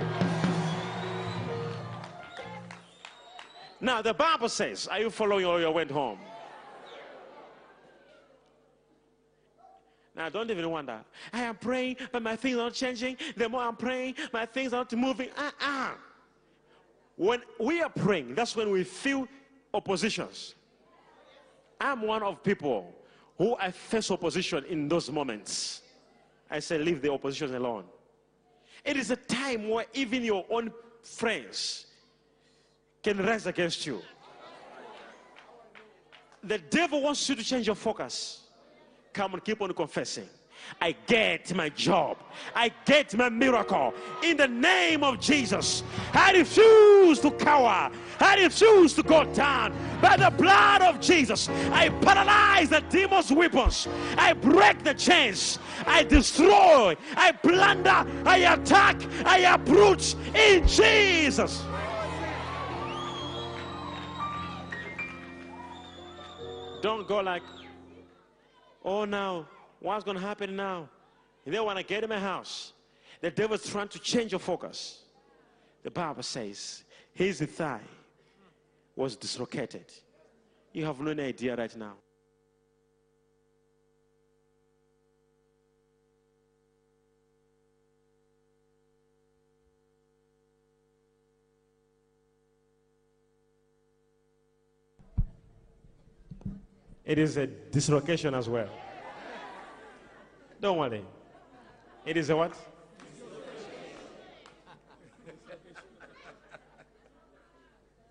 Now, 3.81 4.01
the 4.01 4.13
Bible 4.13 4.49
says, 4.49 4.87
Are 4.87 4.99
you 4.99 5.09
following 5.09 5.45
or 5.45 5.59
you 5.59 5.71
went 5.71 5.91
home? 5.91 6.19
Now, 10.15 10.27
don't 10.27 10.51
even 10.51 10.69
wonder. 10.69 10.99
I 11.31 11.43
am 11.43 11.55
praying, 11.55 11.95
but 12.11 12.21
my 12.21 12.35
things 12.35 12.55
are 12.55 12.63
not 12.63 12.73
changing. 12.73 13.15
The 13.37 13.47
more 13.47 13.61
I'm 13.61 13.77
praying, 13.77 14.15
my 14.33 14.45
things 14.45 14.73
are 14.73 14.77
not 14.77 14.91
moving. 14.93 15.29
Uh-uh. 15.37 15.91
When 17.15 17.41
we 17.59 17.81
are 17.81 17.89
praying, 17.89 18.35
that's 18.35 18.55
when 18.55 18.69
we 18.69 18.83
feel 18.83 19.27
oppositions. 19.73 20.55
I'm 21.79 22.01
one 22.01 22.23
of 22.23 22.43
people 22.43 22.93
who 23.37 23.55
I 23.55 23.71
face 23.71 24.11
opposition 24.11 24.65
in 24.65 24.87
those 24.87 25.09
moments. 25.09 25.81
I 26.51 26.59
say, 26.59 26.77
leave 26.77 27.01
the 27.01 27.11
opposition 27.11 27.55
alone. 27.55 27.85
It 28.83 28.97
is 28.97 29.11
a 29.11 29.15
time 29.15 29.69
where 29.69 29.85
even 29.93 30.23
your 30.23 30.45
own 30.49 30.71
friends 31.03 31.85
can 33.01 33.17
rise 33.17 33.45
against 33.45 33.85
you. 33.85 34.01
The 36.43 36.57
devil 36.57 37.01
wants 37.01 37.27
you 37.27 37.35
to 37.35 37.43
change 37.43 37.67
your 37.67 37.75
focus. 37.75 38.43
Come 39.13 39.33
and 39.33 39.43
keep 39.43 39.61
on 39.61 39.73
confessing. 39.73 40.27
I 40.81 40.95
get 41.07 41.53
my 41.53 41.69
job. 41.69 42.17
I 42.55 42.71
get 42.85 43.13
my 43.15 43.29
miracle. 43.29 43.93
In 44.23 44.37
the 44.37 44.47
name 44.47 45.03
of 45.03 45.19
Jesus, 45.19 45.83
I 46.13 46.31
refuse 46.31 47.19
to 47.19 47.31
cower. 47.31 47.91
I 48.19 48.43
refuse 48.43 48.93
to 48.95 49.03
go 49.03 49.23
down. 49.33 49.73
By 50.01 50.17
the 50.17 50.29
blood 50.29 50.81
of 50.81 50.99
Jesus, 50.99 51.49
I 51.71 51.89
paralyze 51.89 52.69
the 52.69 52.81
demon's 52.89 53.31
weapons. 53.31 53.87
I 54.17 54.33
break 54.33 54.83
the 54.83 54.93
chains. 54.93 55.59
I 55.85 56.03
destroy. 56.03 56.95
I 57.15 57.31
plunder. 57.31 58.05
I 58.25 58.37
attack. 58.53 59.01
I 59.25 59.39
uproot 59.39 60.15
in 60.33 60.67
Jesus. 60.67 61.63
Don't 66.81 67.05
go 67.05 67.19
like 67.19 67.43
Oh, 68.83 69.03
now, 69.03 69.45
what's 69.79 70.03
going 70.03 70.17
to 70.17 70.23
happen 70.23 70.55
now? 70.55 70.89
They 71.45 71.59
want 71.59 71.77
to 71.77 71.83
get 71.83 72.03
in 72.03 72.09
my 72.09 72.19
house. 72.19 72.73
The 73.21 73.31
devil's 73.31 73.67
trying 73.67 73.87
to 73.89 73.99
change 73.99 74.31
your 74.31 74.39
focus. 74.39 75.03
The 75.83 75.91
Bible 75.91 76.23
says 76.23 76.83
his 77.13 77.39
thigh 77.39 77.81
was 78.95 79.15
dislocated. 79.15 79.85
You 80.73 80.85
have 80.85 80.99
no 80.99 81.11
idea 81.11 81.55
right 81.55 81.75
now. 81.75 81.93
It 97.05 97.17
is 97.17 97.37
a 97.37 97.47
dislocation 97.47 98.35
as 98.35 98.47
well. 98.47 98.69
Don't 100.59 100.77
worry. 100.77 101.05
It 102.05 102.17
is 102.17 102.29
a 102.29 102.35
what? 102.35 102.53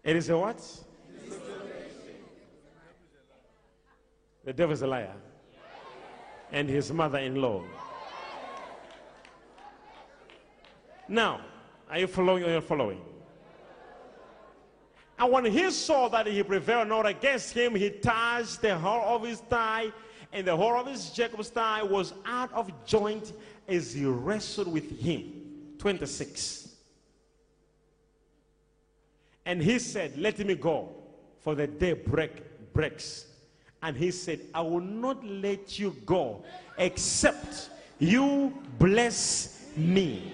It 0.03 0.16
is 0.16 0.30
a 0.30 0.38
what? 0.38 0.62
The 4.44 4.53
devil 4.55 4.72
is 4.72 4.80
a 4.80 4.86
liar. 4.86 5.12
And 6.51 6.68
his 6.70 6.90
mother 6.90 7.18
in 7.18 7.34
law. 7.34 7.62
Now, 11.07 11.42
are 11.90 11.99
you 11.99 12.07
following 12.07 12.44
or 12.44 12.51
you 12.51 12.61
following? 12.62 13.03
And 15.18 15.32
when 15.32 15.44
he 15.46 15.70
saw 15.70 16.09
that 16.09 16.26
he 16.26 16.42
prevailed 16.42 16.88
not 16.88 17.05
against 17.05 17.53
him, 17.53 17.74
he 17.74 17.90
touched 17.90 18.62
the 18.62 18.78
whole 18.78 19.16
of 19.16 19.24
his 19.24 19.40
thigh, 19.40 19.92
and 20.33 20.47
the 20.47 20.57
whole 20.57 20.74
of 20.79 20.87
his 20.87 21.11
Jacob's 21.11 21.49
thigh 21.49 21.83
was 21.83 22.12
out 22.26 22.53
of 22.53 22.70
joint 22.85 23.33
as 23.66 23.95
he 23.95 24.05
wrestled 24.05 24.68
with 24.68 25.01
him. 25.01 25.33
26. 25.79 26.68
And 29.47 29.62
he 29.62 29.79
said, 29.79 30.18
Let 30.18 30.39
me 30.41 30.55
go, 30.55 30.91
for 31.41 31.55
the 31.55 31.66
day 31.66 31.95
break 31.95 32.72
breaks. 32.72 33.26
And 33.83 33.97
he 33.97 34.11
said, 34.11 34.41
I 34.53 34.61
will 34.61 34.81
not 34.81 35.24
let 35.24 35.79
you 35.79 35.97
go 36.05 36.45
except 36.76 37.70
you 37.99 38.53
bless 38.79 39.66
me. 39.76 40.33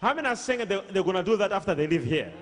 How 0.00 0.14
many 0.14 0.28
are 0.28 0.36
saying 0.36 0.66
they, 0.66 0.82
they're 0.90 1.02
going 1.02 1.16
to 1.16 1.22
do 1.22 1.36
that 1.36 1.52
after 1.52 1.74
they 1.74 1.86
leave 1.86 2.04
here? 2.04 2.32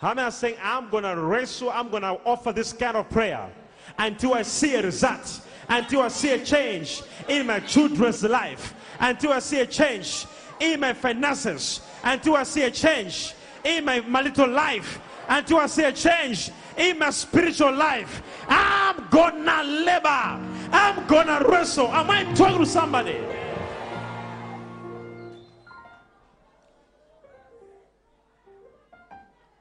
How 0.00 0.12
many 0.12 0.26
are 0.26 0.30
saying, 0.30 0.56
I'm 0.62 0.90
going 0.90 1.04
to 1.04 1.16
wrestle, 1.16 1.70
I'm 1.70 1.88
going 1.88 2.02
to 2.02 2.20
offer 2.24 2.52
this 2.52 2.72
kind 2.72 2.96
of 2.96 3.08
prayer 3.08 3.50
until 3.98 4.34
I 4.34 4.42
see 4.42 4.74
a 4.74 4.82
result, 4.82 5.40
until 5.68 6.02
I 6.02 6.08
see 6.08 6.32
a 6.32 6.44
change 6.44 7.02
in 7.28 7.46
my 7.46 7.60
children's 7.60 8.22
life, 8.22 8.74
until 9.00 9.32
I 9.32 9.38
see 9.38 9.60
a 9.60 9.66
change 9.66 10.26
in 10.60 10.80
my 10.80 10.92
finances, 10.92 11.80
until 12.04 12.36
I 12.36 12.42
see 12.42 12.62
a 12.62 12.70
change 12.70 13.34
in 13.64 13.84
my, 13.84 14.00
little 14.00 14.48
life, 14.48 15.00
until 15.28 15.58
I 15.58 15.66
see 15.66 15.84
a 15.84 15.92
change 15.92 16.50
in 16.76 16.98
my 16.98 17.10
spiritual 17.10 17.74
life. 17.74 18.22
I'm 18.48 19.08
gonna 19.10 19.64
labor, 19.64 20.40
I'm 20.72 21.06
gonna 21.06 21.42
wrestle. 21.48 21.88
Am 21.88 22.10
I 22.10 22.24
talking 22.34 22.58
to 22.58 22.66
somebody? 22.66 23.16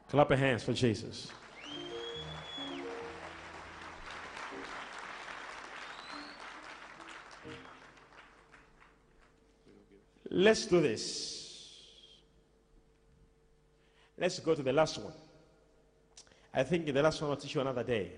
Clap 0.09 0.29
your 0.29 0.37
hands 0.37 0.63
for 0.63 0.73
Jesus. 0.73 1.31
Let's 10.29 10.65
do 10.65 10.81
this. 10.81 11.35
Let's 14.17 14.39
go 14.39 14.55
to 14.55 14.61
the 14.63 14.73
last 14.73 14.97
one. 14.97 15.13
I 16.53 16.63
think 16.63 16.85
the 16.85 17.01
last 17.01 17.21
one 17.21 17.29
will 17.29 17.37
teach 17.37 17.55
you 17.55 17.61
another 17.61 17.83
day. 17.83 18.11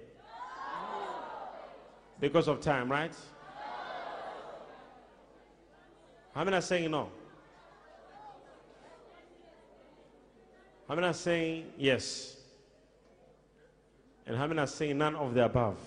Because 2.19 2.47
of 2.47 2.61
time, 2.61 2.91
right? 2.91 3.13
How 6.33 6.43
many 6.43 6.57
are 6.57 6.61
saying 6.61 6.91
no? 6.91 7.11
How 10.87 10.95
many 10.95 11.07
are 11.07 11.13
saying 11.13 11.73
yes? 11.77 12.37
And 14.25 14.37
how 14.37 14.47
many 14.47 14.61
are 14.61 14.67
saying 14.67 14.97
none 14.97 15.17
of 15.17 15.33
the 15.33 15.43
above? 15.43 15.77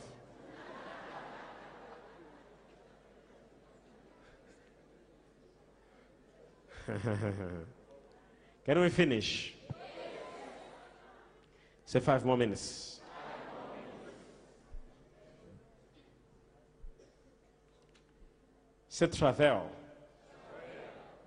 Can 8.67 8.81
we 8.81 8.91
finish? 8.91 9.55
Say 11.87 12.01
five 12.01 12.23
more 12.25 12.37
minutes. 12.37 13.01
Say 18.89 19.07
travel. 19.07 19.71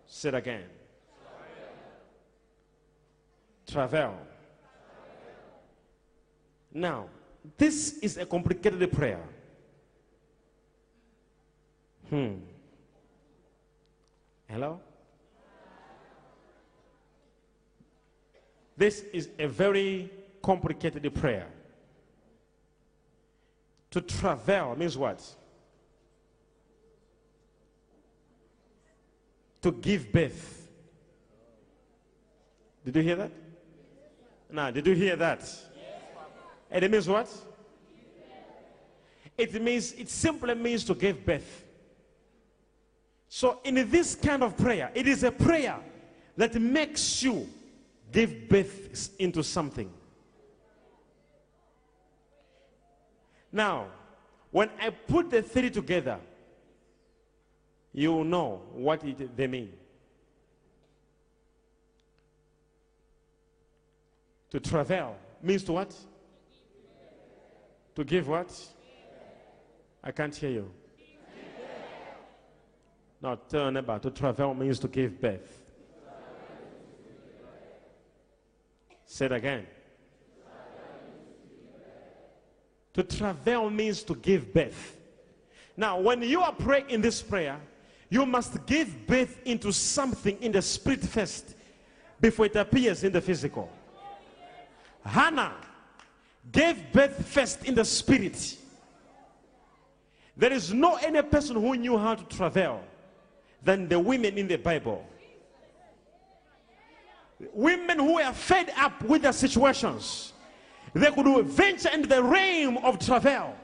Say 0.05 0.29
it 0.29 0.35
again 0.35 0.82
travel. 3.67 4.15
Now, 6.73 7.07
this 7.57 7.97
is 7.99 8.17
a 8.17 8.25
complicated 8.25 8.91
prayer. 8.91 9.23
Hmm. 12.09 12.35
Hello? 14.47 14.79
This 18.75 19.03
is 19.13 19.29
a 19.37 19.47
very 19.47 20.09
complicated 20.41 21.13
prayer. 21.13 21.47
To 23.91 24.01
travel 24.01 24.75
means 24.75 24.97
what? 24.97 25.23
To 29.61 29.71
give 29.71 30.11
birth. 30.11 30.67
Did 32.83 32.95
you 32.95 33.01
hear 33.03 33.15
that? 33.15 33.31
Now, 34.53 34.69
did 34.69 34.85
you 34.85 34.93
hear 34.93 35.15
that? 35.15 35.39
Yes, 35.39 35.59
and 36.69 36.85
it 36.85 36.91
means 36.91 37.07
what? 37.07 37.27
It 39.35 39.59
means, 39.59 39.93
it 39.93 40.09
simply 40.09 40.53
means 40.53 40.83
to 40.85 40.93
give 40.93 41.25
birth. 41.25 41.65
So, 43.27 43.59
in 43.63 43.89
this 43.89 44.13
kind 44.13 44.43
of 44.43 44.55
prayer, 44.55 44.91
it 44.93 45.07
is 45.07 45.23
a 45.23 45.31
prayer 45.31 45.79
that 46.37 46.53
makes 46.53 47.23
you 47.23 47.49
give 48.11 48.47
birth 48.47 49.09
into 49.17 49.41
something. 49.43 49.91
Now, 53.51 53.87
when 54.51 54.69
I 54.79 54.91
put 54.91 55.31
the 55.31 55.41
three 55.41 55.71
together, 55.71 56.19
you 57.91 58.23
know 58.23 58.61
what 58.71 59.03
it, 59.03 59.35
they 59.35 59.47
mean. 59.47 59.73
To 64.53 64.59
travel 64.59 65.15
means 65.41 65.63
to 65.63 65.73
what? 65.73 65.95
To 67.95 68.03
give 68.03 68.27
what? 68.27 68.55
I 70.03 70.11
can't 70.11 70.35
hear 70.35 70.51
you. 70.51 70.71
Now 73.19 73.39
turn 73.49 73.77
about. 73.77 74.03
To 74.03 74.11
travel 74.11 74.53
means 74.53 74.77
to 74.79 74.87
give 74.87 75.19
birth. 75.19 75.59
Say 79.07 79.25
it 79.25 79.31
again. 79.31 79.65
To 82.93 83.01
travel 83.01 83.71
means 83.71 84.03
to 84.03 84.13
give 84.13 84.53
birth. 84.53 84.97
Now, 85.75 85.99
when 85.99 86.21
you 86.21 86.41
are 86.41 86.53
praying 86.53 86.91
in 86.91 87.01
this 87.01 87.23
prayer, 87.23 87.59
you 88.07 88.23
must 88.27 88.63
give 88.67 89.07
birth 89.07 89.39
into 89.45 89.73
something 89.73 90.37
in 90.43 90.51
the 90.51 90.61
spirit 90.61 91.01
first 91.01 91.55
before 92.21 92.45
it 92.45 92.55
appears 92.55 93.03
in 93.03 93.11
the 93.11 93.21
physical. 93.21 93.71
Hannah 95.05 95.53
gave 96.51 96.91
birth 96.91 97.27
first 97.27 97.65
in 97.65 97.75
the 97.75 97.85
spirit. 97.85 98.57
There 100.35 100.51
is 100.51 100.73
no 100.73 100.95
any 100.95 101.21
person 101.21 101.55
who 101.55 101.75
knew 101.75 101.97
how 101.97 102.15
to 102.15 102.23
travel 102.35 102.83
than 103.63 103.87
the 103.87 103.99
women 103.99 104.37
in 104.37 104.47
the 104.47 104.57
Bible. 104.57 105.05
Women 107.53 107.99
who 107.99 108.15
were 108.15 108.31
fed 108.31 108.71
up 108.77 109.01
with 109.03 109.21
their 109.21 109.33
situations, 109.33 110.33
they 110.93 111.11
could 111.11 111.45
venture 111.45 111.89
into 111.89 112.07
the 112.07 112.23
realm 112.23 112.77
of 112.77 112.99
travel 112.99 113.55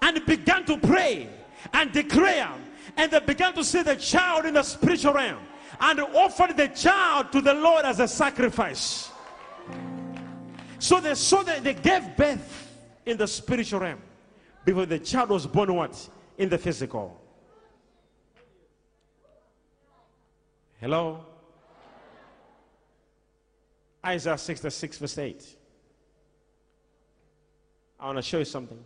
and 0.00 0.24
began 0.26 0.64
to 0.64 0.78
pray 0.78 1.28
and 1.72 1.92
declare, 1.92 2.50
and 2.96 3.10
they 3.10 3.20
began 3.20 3.52
to 3.54 3.62
see 3.62 3.82
the 3.82 3.96
child 3.96 4.46
in 4.46 4.54
the 4.54 4.62
spiritual 4.62 5.12
realm 5.12 5.38
and 5.80 6.00
offered 6.00 6.56
the 6.56 6.68
child 6.68 7.30
to 7.32 7.40
the 7.40 7.54
Lord 7.54 7.84
as 7.84 8.00
a 8.00 8.08
sacrifice. 8.08 9.11
So 10.82 10.98
they 10.98 11.14
saw 11.14 11.44
that 11.44 11.62
they 11.62 11.74
gave 11.74 12.16
birth 12.16 12.76
in 13.06 13.16
the 13.16 13.28
spiritual 13.28 13.78
realm 13.78 14.00
before 14.64 14.84
the 14.84 14.98
child 14.98 15.30
was 15.30 15.46
born 15.46 15.72
what? 15.72 16.10
In 16.36 16.48
the 16.48 16.58
physical. 16.58 17.20
Hello? 20.80 21.24
Isaiah 24.04 24.36
66, 24.36 24.98
verse 24.98 25.18
8. 25.18 25.56
I 28.00 28.06
want 28.06 28.18
to 28.18 28.22
show 28.22 28.38
you 28.38 28.44
something. 28.44 28.82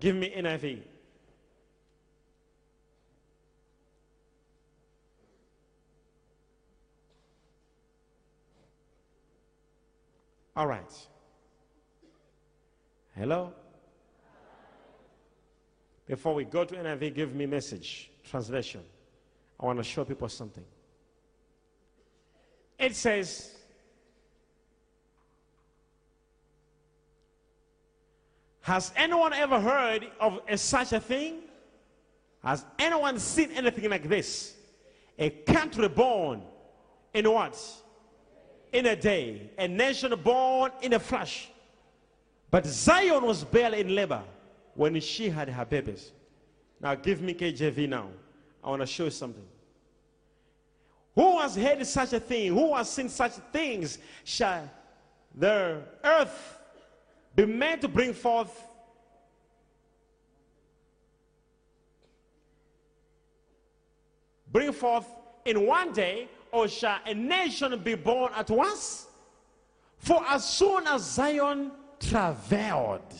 Give 0.00 0.16
me 0.16 0.32
NIV. 0.34 0.80
All 10.56 10.66
right. 10.66 10.92
Hello? 13.14 13.52
Before 16.06 16.34
we 16.34 16.44
go 16.44 16.64
to 16.64 16.74
NIV, 16.74 17.14
give 17.14 17.34
me 17.34 17.44
message, 17.46 18.10
translation. 18.24 18.80
I 19.60 19.66
want 19.66 19.78
to 19.78 19.84
show 19.84 20.04
people 20.04 20.28
something. 20.28 20.64
It 22.78 22.96
says, 22.96 23.52
Has 28.62 28.92
anyone 28.96 29.32
ever 29.32 29.60
heard 29.60 30.08
of 30.18 30.40
a, 30.48 30.58
such 30.58 30.92
a 30.92 30.98
thing? 30.98 31.42
Has 32.42 32.64
anyone 32.78 33.18
seen 33.20 33.52
anything 33.52 33.88
like 33.88 34.08
this? 34.08 34.54
A 35.18 35.30
country 35.30 35.88
born 35.88 36.42
in 37.14 37.30
what? 37.30 37.56
In 38.76 38.84
a 38.84 38.94
day. 38.94 39.50
A 39.56 39.66
nation 39.66 40.14
born 40.22 40.70
in 40.82 40.92
a 40.92 40.98
flash. 40.98 41.48
But 42.50 42.66
Zion 42.66 43.24
was 43.24 43.42
barely 43.42 43.80
in 43.80 43.94
labor 43.94 44.22
when 44.74 45.00
she 45.00 45.30
had 45.30 45.48
her 45.48 45.64
babies. 45.64 46.12
Now 46.78 46.94
give 46.94 47.22
me 47.22 47.32
KJV 47.32 47.88
now. 47.88 48.08
I 48.62 48.68
want 48.68 48.82
to 48.82 48.86
show 48.86 49.04
you 49.04 49.10
something. 49.10 49.46
Who 51.14 51.38
has 51.38 51.56
heard 51.56 51.86
such 51.86 52.12
a 52.12 52.20
thing? 52.20 52.52
Who 52.52 52.74
has 52.74 52.90
seen 52.90 53.08
such 53.08 53.32
things? 53.50 53.98
Shall 54.24 54.70
the 55.34 55.80
earth 56.04 56.58
be 57.34 57.46
made 57.46 57.80
to 57.80 57.88
bring 57.88 58.12
forth 58.12 58.62
bring 64.52 64.70
forth 64.70 65.06
in 65.46 65.66
one 65.66 65.94
day, 65.94 66.28
or 66.56 66.68
shall 66.68 66.98
a 67.04 67.12
nation 67.12 67.78
be 67.80 67.94
born 67.94 68.32
at 68.34 68.48
once? 68.48 69.06
For 69.98 70.24
as 70.28 70.44
soon 70.48 70.86
as 70.86 71.02
Zion 71.02 71.70
traveled, 72.00 73.12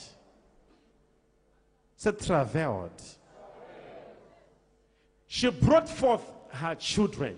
said 1.97 2.18
traveled, 2.18 3.03
she 5.26 5.51
brought 5.51 5.89
forth 5.89 6.22
her 6.51 6.74
children. 6.76 7.37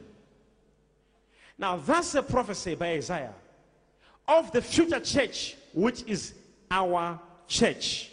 Now, 1.58 1.76
that's 1.76 2.14
a 2.14 2.22
prophecy 2.22 2.76
by 2.76 2.92
Isaiah 2.92 3.34
of 4.28 4.52
the 4.52 4.62
future 4.62 5.00
church, 5.00 5.56
which 5.72 6.04
is 6.06 6.34
our 6.70 7.18
church. 7.48 8.12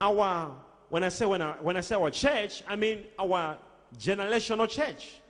Our, 0.00 0.52
when 0.88 1.02
I 1.02 1.08
say 1.08 1.26
when 1.26 1.42
I, 1.42 1.52
when 1.52 1.76
I 1.76 1.80
say 1.80 1.94
our 1.96 2.10
church, 2.10 2.62
I 2.68 2.76
mean 2.76 3.04
our 3.18 3.56
generational 3.98 4.68
church. 4.68 5.20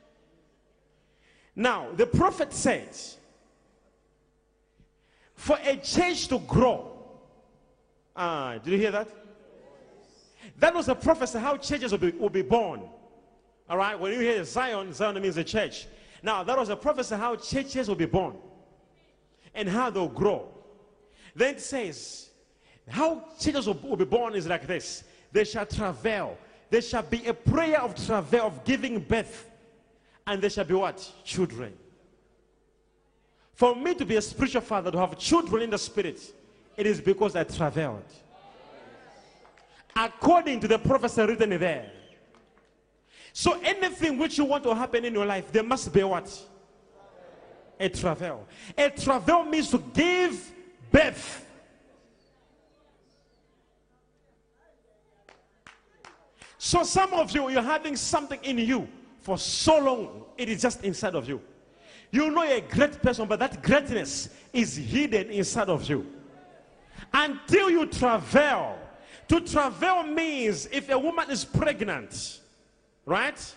Now, 1.54 1.88
the 1.96 2.06
prophet 2.06 2.52
says, 2.52 3.18
for 5.34 5.58
a 5.64 5.76
church 5.76 6.28
to 6.28 6.38
grow, 6.38 6.92
ah, 8.16 8.58
did 8.62 8.72
you 8.72 8.78
hear 8.78 8.90
that? 8.92 9.08
That 10.58 10.74
was 10.74 10.88
a 10.88 10.94
prophecy 10.94 11.38
how 11.38 11.56
churches 11.56 11.92
will 11.92 11.98
be, 11.98 12.10
will 12.12 12.28
be 12.28 12.42
born. 12.42 12.82
All 13.68 13.76
right, 13.76 13.98
when 13.98 14.12
you 14.12 14.20
hear 14.20 14.44
Zion, 14.44 14.92
Zion 14.92 15.20
means 15.20 15.36
a 15.36 15.44
church. 15.44 15.86
Now, 16.22 16.42
that 16.42 16.56
was 16.56 16.68
a 16.68 16.76
prophecy 16.76 17.16
how 17.16 17.36
churches 17.36 17.88
will 17.88 17.96
be 17.96 18.06
born 18.06 18.36
and 19.54 19.68
how 19.68 19.90
they'll 19.90 20.08
grow. 20.08 20.48
Then 21.34 21.54
it 21.54 21.60
says, 21.60 22.30
how 22.88 23.24
churches 23.40 23.66
will, 23.66 23.74
will 23.82 23.96
be 23.96 24.04
born 24.04 24.34
is 24.34 24.46
like 24.46 24.66
this 24.66 25.04
they 25.32 25.44
shall 25.44 25.66
travail. 25.66 26.36
There 26.72 26.80
shall 26.80 27.02
be 27.02 27.26
a 27.26 27.34
prayer 27.34 27.82
of 27.82 27.94
travail, 28.06 28.46
of 28.46 28.64
giving 28.64 28.98
birth, 28.98 29.46
and 30.26 30.40
there 30.40 30.48
shall 30.48 30.64
be 30.64 30.72
what? 30.72 31.06
Children. 31.22 31.74
For 33.52 33.76
me 33.76 33.92
to 33.92 34.06
be 34.06 34.16
a 34.16 34.22
spiritual 34.22 34.62
father, 34.62 34.90
to 34.90 34.96
have 34.96 35.18
children 35.18 35.64
in 35.64 35.68
the 35.68 35.76
spirit, 35.76 36.18
it 36.78 36.86
is 36.86 36.98
because 36.98 37.36
I 37.36 37.44
traveled. 37.44 38.10
According 39.94 40.60
to 40.60 40.68
the 40.68 40.78
prophecy 40.78 41.20
written 41.20 41.50
there. 41.50 41.92
So 43.34 43.60
anything 43.62 44.16
which 44.16 44.38
you 44.38 44.46
want 44.46 44.64
to 44.64 44.74
happen 44.74 45.04
in 45.04 45.12
your 45.12 45.26
life, 45.26 45.52
there 45.52 45.62
must 45.62 45.92
be 45.92 46.02
what? 46.02 46.42
A 47.78 47.90
travel. 47.90 48.48
A 48.78 48.88
travel 48.88 49.44
means 49.44 49.70
to 49.72 49.78
give 49.92 50.50
birth. 50.90 51.44
So 56.64 56.84
some 56.84 57.12
of 57.14 57.32
you, 57.32 57.50
you're 57.50 57.60
having 57.60 57.96
something 57.96 58.38
in 58.44 58.56
you 58.56 58.86
for 59.18 59.36
so 59.36 59.78
long, 59.78 60.24
it 60.38 60.48
is 60.48 60.62
just 60.62 60.84
inside 60.84 61.16
of 61.16 61.28
you. 61.28 61.40
You 62.12 62.30
know 62.30 62.44
you're 62.44 62.58
a 62.58 62.60
great 62.60 63.02
person, 63.02 63.26
but 63.26 63.40
that 63.40 63.64
greatness 63.64 64.28
is 64.52 64.76
hidden 64.76 65.28
inside 65.30 65.68
of 65.68 65.88
you. 65.90 66.06
Until 67.12 67.68
you 67.68 67.86
travel. 67.86 68.78
To 69.26 69.40
travel 69.40 70.04
means 70.04 70.68
if 70.70 70.88
a 70.88 70.96
woman 70.96 71.32
is 71.32 71.44
pregnant, 71.44 72.38
Right? 73.04 73.54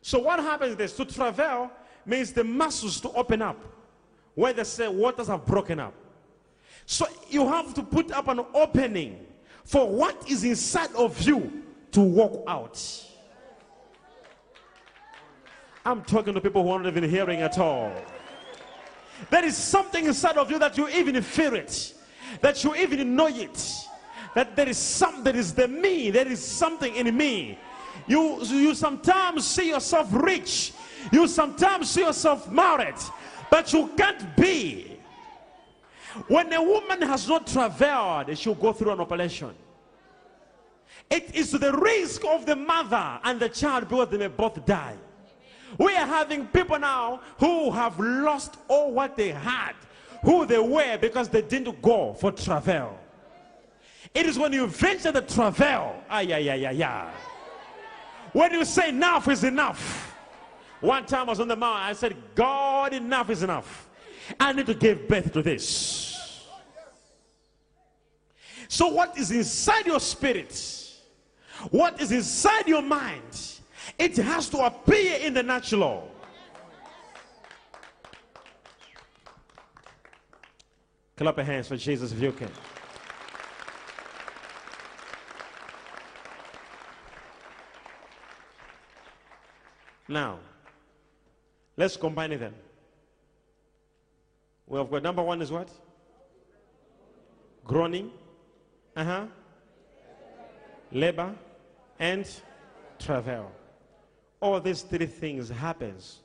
So 0.00 0.20
what 0.20 0.38
happens 0.38 0.78
is 0.78 0.92
to 0.92 1.04
travel 1.06 1.72
means 2.06 2.32
the 2.32 2.44
muscles 2.44 3.00
to 3.00 3.10
open 3.14 3.42
up 3.42 3.60
where 4.36 4.52
they 4.52 4.62
say 4.62 4.86
waters 4.86 5.26
have 5.26 5.44
broken 5.44 5.80
up. 5.80 5.94
So 6.86 7.04
you 7.28 7.48
have 7.48 7.74
to 7.74 7.82
put 7.82 8.12
up 8.12 8.28
an 8.28 8.46
opening 8.54 9.26
for 9.64 9.88
what 9.88 10.30
is 10.30 10.44
inside 10.44 10.94
of 10.94 11.20
you 11.22 11.64
to 11.92 12.00
walk 12.00 12.44
out. 12.46 12.80
I'm 15.84 16.02
talking 16.02 16.34
to 16.34 16.40
people 16.40 16.62
who 16.62 16.70
aren't 16.70 16.86
even 16.86 17.08
hearing 17.08 17.40
at 17.40 17.58
all. 17.58 17.92
There 19.30 19.44
is 19.44 19.56
something 19.56 20.04
inside 20.04 20.36
of 20.36 20.50
you 20.50 20.58
that 20.58 20.76
you 20.76 20.88
even 20.88 21.20
feel 21.22 21.54
it, 21.54 21.94
that 22.40 22.62
you 22.64 22.74
even 22.74 23.14
know 23.14 23.28
it, 23.28 23.74
that 24.34 24.56
there 24.56 24.68
is 24.68 24.76
some, 24.76 25.22
there 25.22 25.36
is 25.36 25.54
the 25.54 25.68
me, 25.68 26.10
there 26.10 26.26
is 26.26 26.44
something 26.44 26.94
in 26.94 27.16
me 27.16 27.58
you, 28.06 28.42
you 28.44 28.74
sometimes 28.74 29.46
see 29.46 29.68
yourself 29.70 30.08
rich. 30.12 30.72
You 31.12 31.26
sometimes 31.26 31.90
see 31.90 32.02
yourself 32.02 32.50
married. 32.50 32.96
But 33.50 33.72
you 33.72 33.90
can't 33.96 34.36
be. 34.36 34.98
When 36.28 36.52
a 36.52 36.62
woman 36.62 37.02
has 37.02 37.28
not 37.28 37.46
traveled, 37.46 38.36
she'll 38.38 38.54
go 38.54 38.72
through 38.72 38.92
an 38.92 39.00
operation. 39.00 39.54
It 41.10 41.34
is 41.34 41.50
to 41.52 41.58
the 41.58 41.72
risk 41.72 42.24
of 42.24 42.46
the 42.46 42.56
mother 42.56 43.20
and 43.22 43.38
the 43.38 43.48
child 43.48 43.88
because 43.88 44.08
they 44.08 44.18
may 44.18 44.28
both 44.28 44.64
die. 44.66 44.96
We 45.78 45.94
are 45.96 46.06
having 46.06 46.46
people 46.46 46.78
now 46.78 47.20
who 47.38 47.70
have 47.70 47.98
lost 48.00 48.56
all 48.68 48.92
what 48.92 49.16
they 49.16 49.30
had, 49.30 49.74
who 50.22 50.46
they 50.46 50.58
were 50.58 50.98
because 50.98 51.28
they 51.28 51.42
didn't 51.42 51.80
go 51.82 52.14
for 52.14 52.32
travel. 52.32 52.98
It 54.14 54.26
is 54.26 54.38
when 54.38 54.52
you 54.52 54.66
venture 54.66 55.12
the 55.12 55.20
travel, 55.20 56.02
ah, 56.08 56.20
yeah, 56.20 56.38
yeah, 56.38 56.54
yeah, 56.54 56.70
yeah. 56.70 57.10
When 58.32 58.52
you 58.52 58.64
say 58.64 58.88
enough 58.88 59.28
is 59.28 59.44
enough. 59.44 60.14
One 60.80 61.06
time 61.06 61.22
I 61.22 61.30
was 61.30 61.40
on 61.40 61.48
the 61.48 61.56
mountain, 61.56 61.84
I 61.84 61.92
said, 61.92 62.16
God, 62.34 62.92
enough 62.92 63.30
is 63.30 63.42
enough. 63.42 63.88
I 64.38 64.52
need 64.52 64.66
to 64.66 64.74
give 64.74 65.08
birth 65.08 65.32
to 65.32 65.42
this. 65.42 66.46
So, 68.68 68.88
what 68.88 69.16
is 69.16 69.30
inside 69.30 69.86
your 69.86 70.00
spirit? 70.00 70.85
What 71.70 72.00
is 72.00 72.12
inside 72.12 72.68
your 72.68 72.82
mind? 72.82 73.60
It 73.98 74.16
has 74.16 74.48
to 74.50 74.58
appear 74.58 75.18
in 75.18 75.34
the 75.34 75.42
natural. 75.42 76.10
Clap 81.16 81.36
your 81.36 81.46
hands 81.46 81.68
for 81.68 81.76
Jesus 81.76 82.12
if 82.12 82.20
you 82.20 82.32
can. 82.32 82.50
Now, 90.08 90.38
let's 91.76 91.96
combine 91.96 92.38
them. 92.38 92.54
We 94.66 94.78
have 94.78 94.90
got 94.90 95.02
number 95.02 95.22
one 95.22 95.40
is 95.42 95.50
what? 95.50 95.70
Groaning. 97.64 98.10
Uh 98.94 99.04
huh. 99.04 99.26
Labor 100.92 101.34
and 101.98 102.28
travail. 102.98 103.50
All 104.40 104.60
these 104.60 104.82
three 104.82 105.06
things 105.06 105.48
happens 105.48 106.18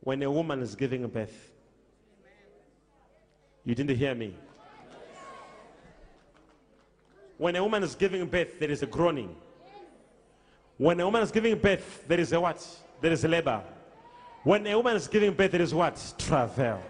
when 0.00 0.22
a 0.22 0.30
woman 0.30 0.62
is 0.62 0.74
giving 0.74 1.06
birth. 1.08 1.52
You 3.64 3.74
didn't 3.74 3.96
hear 3.96 4.14
me. 4.14 4.34
When 7.36 7.54
a 7.56 7.62
woman 7.62 7.82
is 7.82 7.94
giving 7.94 8.26
birth, 8.26 8.58
there 8.58 8.70
is 8.70 8.82
a 8.82 8.86
groaning. 8.86 9.34
When 10.76 10.98
a 11.00 11.04
woman 11.04 11.22
is 11.22 11.30
giving 11.30 11.58
birth, 11.58 12.04
there 12.08 12.20
is 12.20 12.32
a 12.32 12.40
what? 12.40 12.66
There 13.00 13.12
is 13.12 13.24
a 13.24 13.28
labor. 13.28 13.62
When 14.44 14.66
a 14.66 14.76
woman 14.76 14.96
is 14.96 15.06
giving 15.08 15.32
birth, 15.34 15.52
there 15.52 15.62
is 15.62 15.74
what? 15.74 16.14
Travel. 16.18 16.80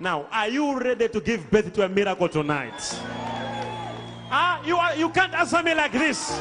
Now, 0.00 0.26
are 0.30 0.48
you 0.48 0.78
ready 0.78 1.08
to 1.08 1.20
give 1.20 1.50
birth 1.50 1.72
to 1.74 1.84
a 1.84 1.88
miracle 1.88 2.28
tonight? 2.28 2.80
Ah, 4.30 4.62
you 4.64 4.76
are, 4.76 4.94
you 4.94 5.08
can't 5.10 5.34
answer 5.34 5.62
me 5.62 5.74
like 5.74 5.92
this. 5.92 6.40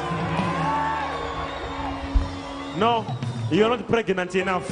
No, 2.78 3.04
you're 3.50 3.70
not 3.70 3.88
pregnant 3.88 4.36
enough. 4.36 4.72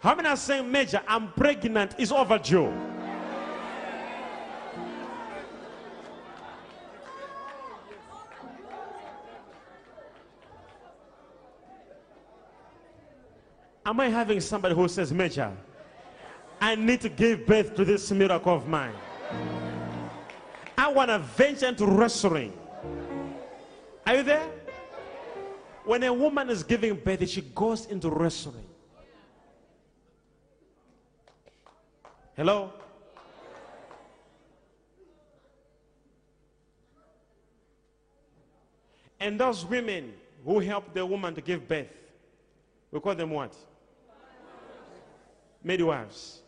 How 0.00 0.14
many 0.14 0.28
are 0.28 0.36
saying, 0.36 0.70
Major, 0.70 1.02
I'm 1.06 1.30
pregnant, 1.32 1.94
it's 1.98 2.10
overdue? 2.10 2.72
Am 13.84 14.00
I 14.00 14.08
having 14.08 14.40
somebody 14.40 14.74
who 14.74 14.88
says, 14.88 15.12
Major, 15.12 15.52
I 16.62 16.76
need 16.76 17.02
to 17.02 17.10
give 17.10 17.44
birth 17.44 17.76
to 17.76 17.84
this 17.84 18.10
miracle 18.10 18.54
of 18.54 18.66
mine? 18.66 18.94
I 20.78 20.88
want 20.88 21.10
to 21.10 21.18
venture 21.18 21.66
into 21.66 21.84
wrestling. 21.84 22.54
Are 24.06 24.16
you 24.16 24.22
there? 24.22 24.48
When 25.84 26.02
a 26.04 26.12
woman 26.12 26.48
is 26.48 26.62
giving 26.62 26.94
birth, 26.94 27.28
she 27.28 27.42
goes 27.42 27.86
into 27.86 28.08
wrestling. 28.08 28.64
Hello? 32.36 32.72
And 39.18 39.40
those 39.40 39.64
women 39.64 40.14
who 40.44 40.60
help 40.60 40.92
the 40.94 41.04
woman 41.04 41.34
to 41.34 41.40
give 41.40 41.66
birth, 41.66 41.88
we 42.92 43.00
call 43.00 43.14
them 43.14 43.30
what? 43.30 43.56
Midwives. 45.64 46.42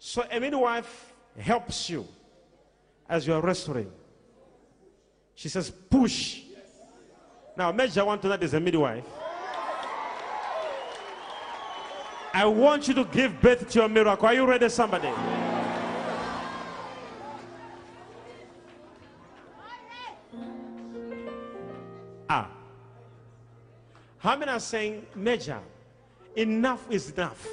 So 0.00 0.24
a 0.30 0.40
midwife 0.40 1.12
helps 1.38 1.88
you 1.88 2.06
as 3.08 3.26
you 3.26 3.34
are 3.34 3.40
wrestling. 3.40 3.92
She 5.38 5.48
says, 5.48 5.70
push. 5.70 6.40
Now, 7.56 7.70
Major 7.70 8.02
tonight 8.20 8.42
is 8.42 8.54
a 8.54 8.58
midwife. 8.58 9.04
I 12.34 12.44
want 12.44 12.88
you 12.88 12.94
to 12.94 13.04
give 13.04 13.40
birth 13.40 13.70
to 13.70 13.78
your 13.78 13.88
miracle. 13.88 14.26
Are 14.26 14.34
you 14.34 14.44
ready, 14.44 14.68
somebody? 14.68 15.12
Ah. 22.28 22.50
How 24.18 24.36
many 24.36 24.50
are 24.50 24.58
saying, 24.58 25.06
Major, 25.14 25.60
enough 26.34 26.84
is 26.90 27.12
enough? 27.12 27.46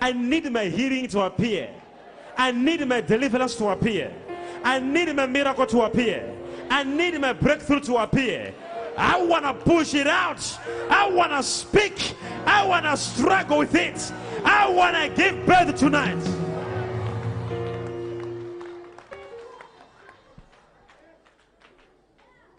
I 0.00 0.10
need 0.10 0.50
my 0.50 0.64
healing 0.64 1.06
to 1.10 1.20
appear. 1.20 1.70
I 2.36 2.50
need 2.50 2.84
my 2.88 3.00
deliverance 3.00 3.54
to 3.54 3.68
appear. 3.68 4.12
I 4.64 4.80
need 4.80 5.14
my 5.14 5.26
miracle 5.26 5.66
to 5.66 5.82
appear. 5.82 6.40
I 6.74 6.82
need 6.82 7.20
my 7.20 7.32
breakthrough 7.32 7.78
to 7.82 7.98
appear. 7.98 8.52
I 8.98 9.22
want 9.22 9.44
to 9.44 9.54
push 9.54 9.94
it 9.94 10.08
out. 10.08 10.58
I 10.90 11.08
want 11.08 11.30
to 11.30 11.40
speak. 11.40 12.16
I 12.44 12.66
want 12.66 12.84
to 12.84 12.96
struggle 12.96 13.58
with 13.58 13.76
it. 13.76 14.12
I 14.44 14.68
want 14.68 14.96
to 14.96 15.08
give 15.10 15.46
birth 15.46 15.76
tonight. 15.78 16.18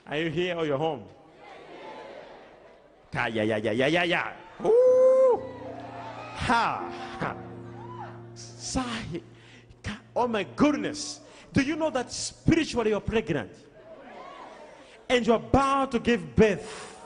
Are 0.08 0.18
you 0.18 0.30
here 0.30 0.56
or 0.56 0.66
you're 0.66 0.78
home? 0.78 1.04
Yeah, 3.14 3.28
yeah, 3.28 3.44
yeah, 3.44 3.72
yeah, 3.72 3.88
yeah, 3.88 4.04
yeah. 4.04 4.32
Ooh. 4.66 5.42
Ha. 6.36 6.90
ha. 7.20 7.36
Oh 10.16 10.30
my 10.30 10.46
goodness. 10.56 11.20
Do 11.52 11.62
you 11.62 11.76
know 11.76 11.90
that 11.90 12.14
spiritually 12.14 12.92
you're 12.92 13.02
pregnant? 13.02 13.65
And 15.08 15.26
you're 15.26 15.36
about 15.36 15.92
to 15.92 16.00
give 16.00 16.36
birth 16.36 17.00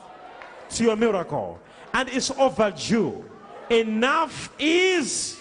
to 0.72 0.84
your 0.84 0.96
miracle. 0.96 1.60
And 1.94 2.10
it's 2.10 2.32
overdue. 2.32 3.26
Enough 3.70 4.54
is. 4.58 5.40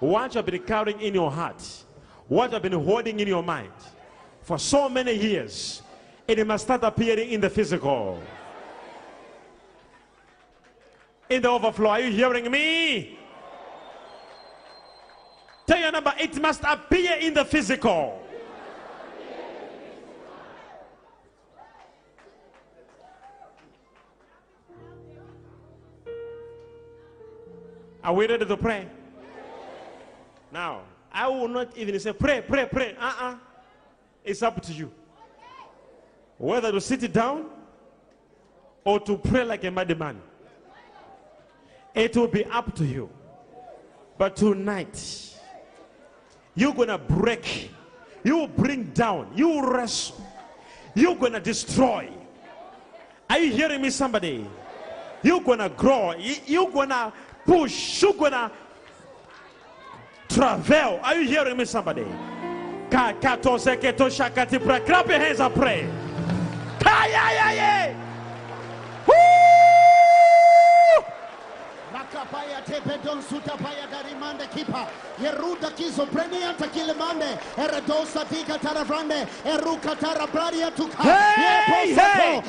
What 0.00 0.34
you've 0.34 0.46
been 0.46 0.62
carrying 0.62 1.00
in 1.00 1.14
your 1.14 1.30
heart, 1.30 1.62
what 2.28 2.52
you've 2.52 2.62
been 2.62 2.72
holding 2.72 3.20
in 3.20 3.28
your 3.28 3.42
mind 3.42 3.72
for 4.42 4.58
so 4.58 4.88
many 4.88 5.14
years, 5.14 5.82
it 6.26 6.46
must 6.46 6.64
start 6.64 6.82
appearing 6.82 7.30
in 7.30 7.40
the 7.40 7.48
physical. 7.48 8.20
In 11.30 11.40
the 11.40 11.48
overflow. 11.48 11.90
Are 11.90 12.00
you 12.00 12.10
hearing 12.10 12.50
me? 12.50 13.18
Tell 15.66 15.78
your 15.78 15.92
number, 15.92 16.12
it 16.18 16.40
must 16.40 16.62
appear 16.64 17.16
in 17.16 17.34
the 17.34 17.44
physical. 17.44 18.20
Are 28.02 28.12
we 28.12 28.26
ready 28.26 28.44
to 28.44 28.56
pray? 28.58 28.86
Now, 30.52 30.82
I 31.10 31.26
will 31.26 31.48
not 31.48 31.74
even 31.74 31.98
say, 31.98 32.12
pray, 32.12 32.42
pray, 32.42 32.66
pray. 32.66 32.94
Uh 33.00 33.14
uh 33.18 33.34
It's 34.22 34.42
up 34.42 34.60
to 34.60 34.72
you. 34.72 34.92
Whether 36.36 36.70
to 36.72 36.80
sit 36.82 37.10
down 37.12 37.46
or 38.84 39.00
to 39.00 39.16
pray 39.16 39.44
like 39.44 39.64
a 39.64 39.70
madman, 39.70 40.20
it 41.94 42.14
will 42.14 42.28
be 42.28 42.44
up 42.44 42.74
to 42.74 42.84
you. 42.84 43.08
But 44.18 44.36
tonight, 44.36 45.33
you're 46.54 46.74
gonna 46.74 46.98
break, 46.98 47.70
You 48.22 48.38
will 48.38 48.48
bring 48.48 48.84
down, 48.94 49.30
You 49.34 49.48
will 49.48 49.70
wrestle, 49.70 50.24
you're 50.94 51.16
gonna 51.16 51.40
destroy. 51.40 52.08
Are 53.28 53.38
you 53.38 53.52
hearing 53.52 53.82
me, 53.82 53.90
somebody? 53.90 54.46
You're 55.22 55.40
gonna 55.40 55.68
grow, 55.68 56.14
you're 56.14 56.70
gonna 56.70 57.12
push, 57.44 58.02
you're 58.02 58.14
gonna 58.14 58.50
travel. 60.28 61.00
Are 61.02 61.16
you 61.16 61.28
hearing 61.28 61.56
me, 61.56 61.64
somebody? 61.64 62.06
Clap 62.90 63.22
your 65.08 65.18
hands 65.18 65.40
and 65.40 65.54
pray. 65.54 65.88
Tepedon 72.74 73.22
sutapaya 73.22 73.86
darimande 73.90 74.46
kipa. 74.54 74.86
Yeruda 75.22 75.70
kizo 75.70 76.06
prenianta 76.06 76.66
kilemande. 76.68 77.38
Eredosa 77.56 78.24
tika 78.28 78.58
taravrande. 78.58 79.26
Eruka 79.44 79.94
tarabradia 79.96 80.70
tuka. 80.74 81.02
Hey, 81.02 81.42
Ye 81.42 81.62
hey. 81.62 81.94
posato. 81.94 82.44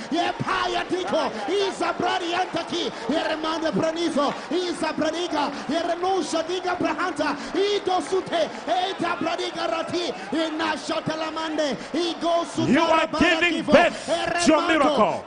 Tiko. 0.90 1.32
Isa 1.50 1.94
bradianta 1.94 2.64
ki. 2.68 2.92
Yeremande 3.10 3.72
pranizo. 3.72 4.34
Isa 4.52 4.94
bradiga. 4.94 5.52
Yerenusha 5.70 6.44
diga 6.48 6.76
brahanta. 6.78 7.36
Ido 7.56 8.02
sute. 8.02 8.50
Eta 8.68 9.16
bradiga 9.20 9.68
rati. 9.70 10.14
Ina 10.34 10.76
shatalamande. 10.78 11.78
Igo 11.94 12.46
sutara 12.46 12.72
You 12.72 12.82
are 12.82 13.08
giving 13.20 13.64
birth 13.64 14.06
to 14.46 14.52
your 14.52 14.68
miracle. 14.68 15.26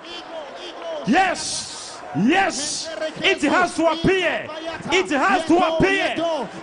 Yes. 1.07 1.78
Yes, 2.17 2.89
it 3.23 3.43
has 3.43 3.75
to 3.77 3.87
appear. 3.87 4.47
It 4.91 5.11
has 5.11 5.45
to 5.47 5.57
appear. 5.59 6.15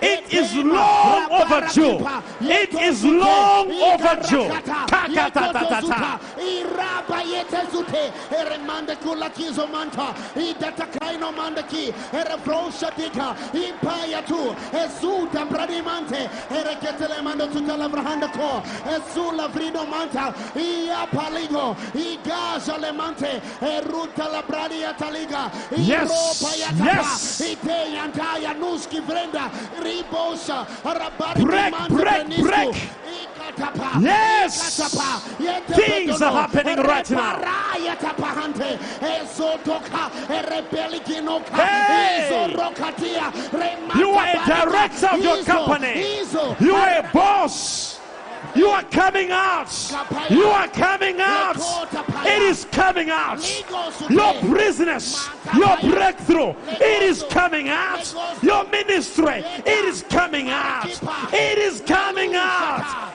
It 0.01 0.33
is 0.33 0.55
long 0.55 1.31
overdue. 1.31 2.01
It 2.41 2.73
is 2.73 3.05
long 3.05 3.71
overdue. 3.71 4.49
Ta-ta-ta-ta-ta-ta. 4.65 6.19
iraba 6.37 7.21
yete 7.23 7.61
zute 7.71 8.11
eremande 8.31 8.95
kula 8.97 9.29
kizo 9.29 9.67
manta 9.71 10.13
idata 10.35 10.85
kaino 10.87 11.31
mande 11.35 11.63
ki 11.67 11.93
erebrosha 12.11 12.91
dika 12.95 13.35
impaya 13.53 14.25
tu 14.25 14.55
ezuta 14.73 15.45
pradimante 15.45 16.29
ereketele 16.49 17.21
mando 17.23 17.47
tuta 17.47 17.77
la 17.77 17.87
brahanda 17.87 18.27
ko 18.27 18.61
ezula 18.95 19.47
vrido 19.49 19.85
manta 19.87 20.33
ia 20.55 21.07
paligo 21.11 21.75
igaja 21.93 22.77
le 22.79 22.91
eruta 23.61 24.27
la 24.31 24.41
bradia 24.41 24.93
Yes, 25.77 26.41
yes. 26.77 27.41
ite 27.41 27.77
yantaya 27.95 28.53
nuski 28.53 28.99
vrenda 29.01 29.49
ribosha 29.83 30.65
rabari 30.83 31.43
Break, 31.43 31.73
break, 31.89 32.27
break. 32.41 32.75
Yes. 34.01 34.77
Things 35.75 36.21
are 36.21 36.31
happening 36.31 36.77
right 36.77 37.09
now. 37.11 37.39
Reparayatapahante. 37.39 38.77
Ezotoka. 38.99 40.09
Erebelikinoka. 40.27 41.55
Hey. 41.55 42.53
You 43.97 44.09
are 44.11 44.27
a 44.27 44.45
director 44.45 45.07
of 45.07 45.19
your 45.21 45.43
company. 45.43 46.21
You 46.59 46.75
are 46.75 46.99
a 46.99 47.09
boss. 47.13 47.94
You 48.55 48.67
are 48.67 48.83
coming 48.83 49.31
out. 49.31 49.69
You 50.29 50.45
are 50.45 50.67
coming 50.69 51.17
out. 51.19 51.57
It 52.25 52.41
is 52.41 52.65
coming 52.71 53.09
out. 53.09 53.39
Your 54.09 54.33
business, 54.55 55.29
your 55.55 55.77
breakthrough, 55.77 56.53
it 56.67 57.03
is 57.03 57.23
coming 57.29 57.69
out. 57.69 58.13
Your 58.41 58.65
ministry, 58.69 59.43
it 59.65 59.85
is 59.85 60.03
coming 60.03 60.49
out. 60.49 60.87
It 61.33 61.57
is 61.57 61.81
coming 61.81 62.35
out. 62.35 63.14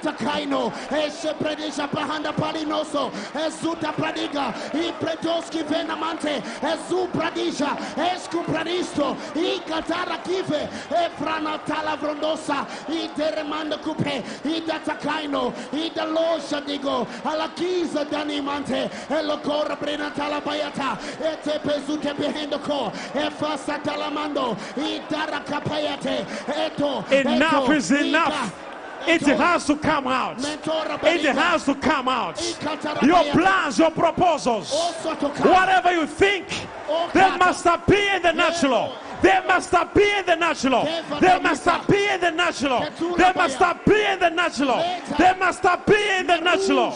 takaino, 0.00 0.72
e 0.90 1.10
se 1.10 1.34
predisha 1.34 1.88
pahanda 1.88 2.32
palinoso, 2.32 3.10
e 3.34 3.50
zuta 3.50 3.92
pradiga, 3.92 4.54
i 4.72 4.92
predoski 4.98 5.62
venamante, 5.62 6.42
e 6.62 6.76
zu 6.88 7.08
pradisha, 7.12 7.76
escu 7.96 8.44
pradisto, 8.44 9.16
i 9.34 9.60
katara 9.66 10.18
kive, 10.22 10.68
e 10.90 11.10
frana 11.16 11.58
tala 11.64 11.96
vrondosa, 11.96 12.66
i 12.88 13.08
teremanda 13.14 13.78
cupe, 13.78 14.22
i 14.44 14.62
datakaino, 14.66 15.52
i 15.72 15.90
losha 15.94 16.60
digo, 16.60 17.06
alla 17.22 17.50
chiesa 17.54 18.04
d'animante, 18.04 18.90
e 19.08 19.22
lo 19.22 19.38
corra 19.38 19.76
brena 19.76 20.10
tala 20.10 20.40
bayata, 20.40 20.98
e 21.20 21.36
te 21.42 21.58
pesute 21.62 22.14
behendo 22.14 22.58
ko, 22.60 22.92
e 23.12 23.30
fasa 23.30 23.78
talamando, 23.78 24.56
i 24.76 25.00
dara 25.08 25.40
kapayate, 25.40 26.26
eto, 26.46 27.04
Enough 27.10 27.70
is 27.70 27.90
enough. 27.90 28.67
It 29.08 29.22
has 29.22 29.64
to 29.66 29.76
come 29.76 30.06
out. 30.06 30.36
It 30.38 31.24
has 31.34 31.64
to 31.64 31.74
come 31.74 32.08
out. 32.08 32.40
Your 33.02 33.24
plans, 33.32 33.78
your 33.78 33.90
proposals, 33.90 34.72
whatever 34.72 35.92
you 35.92 36.06
think, 36.06 36.46
they 37.14 37.36
must 37.38 37.64
appear 37.64 38.16
in 38.16 38.22
the 38.22 38.32
natural. 38.32 38.94
They 39.22 39.40
must 39.46 39.72
appear 39.72 40.18
in 40.18 40.26
the 40.26 40.36
natural. 40.36 40.84
They 41.20 41.40
must 41.40 41.66
appear 41.66 42.14
in 42.14 42.20
the 42.20 42.30
natural. 42.30 42.86
They 43.16 43.32
must 43.32 43.60
appear 43.60 44.12
in 44.12 44.20
the 44.20 44.30
natural. 44.30 44.84
They 45.18 45.34
must 45.38 45.64
appear 45.64 46.20
in 46.20 46.26
the 46.26 46.40
natural. 46.40 46.94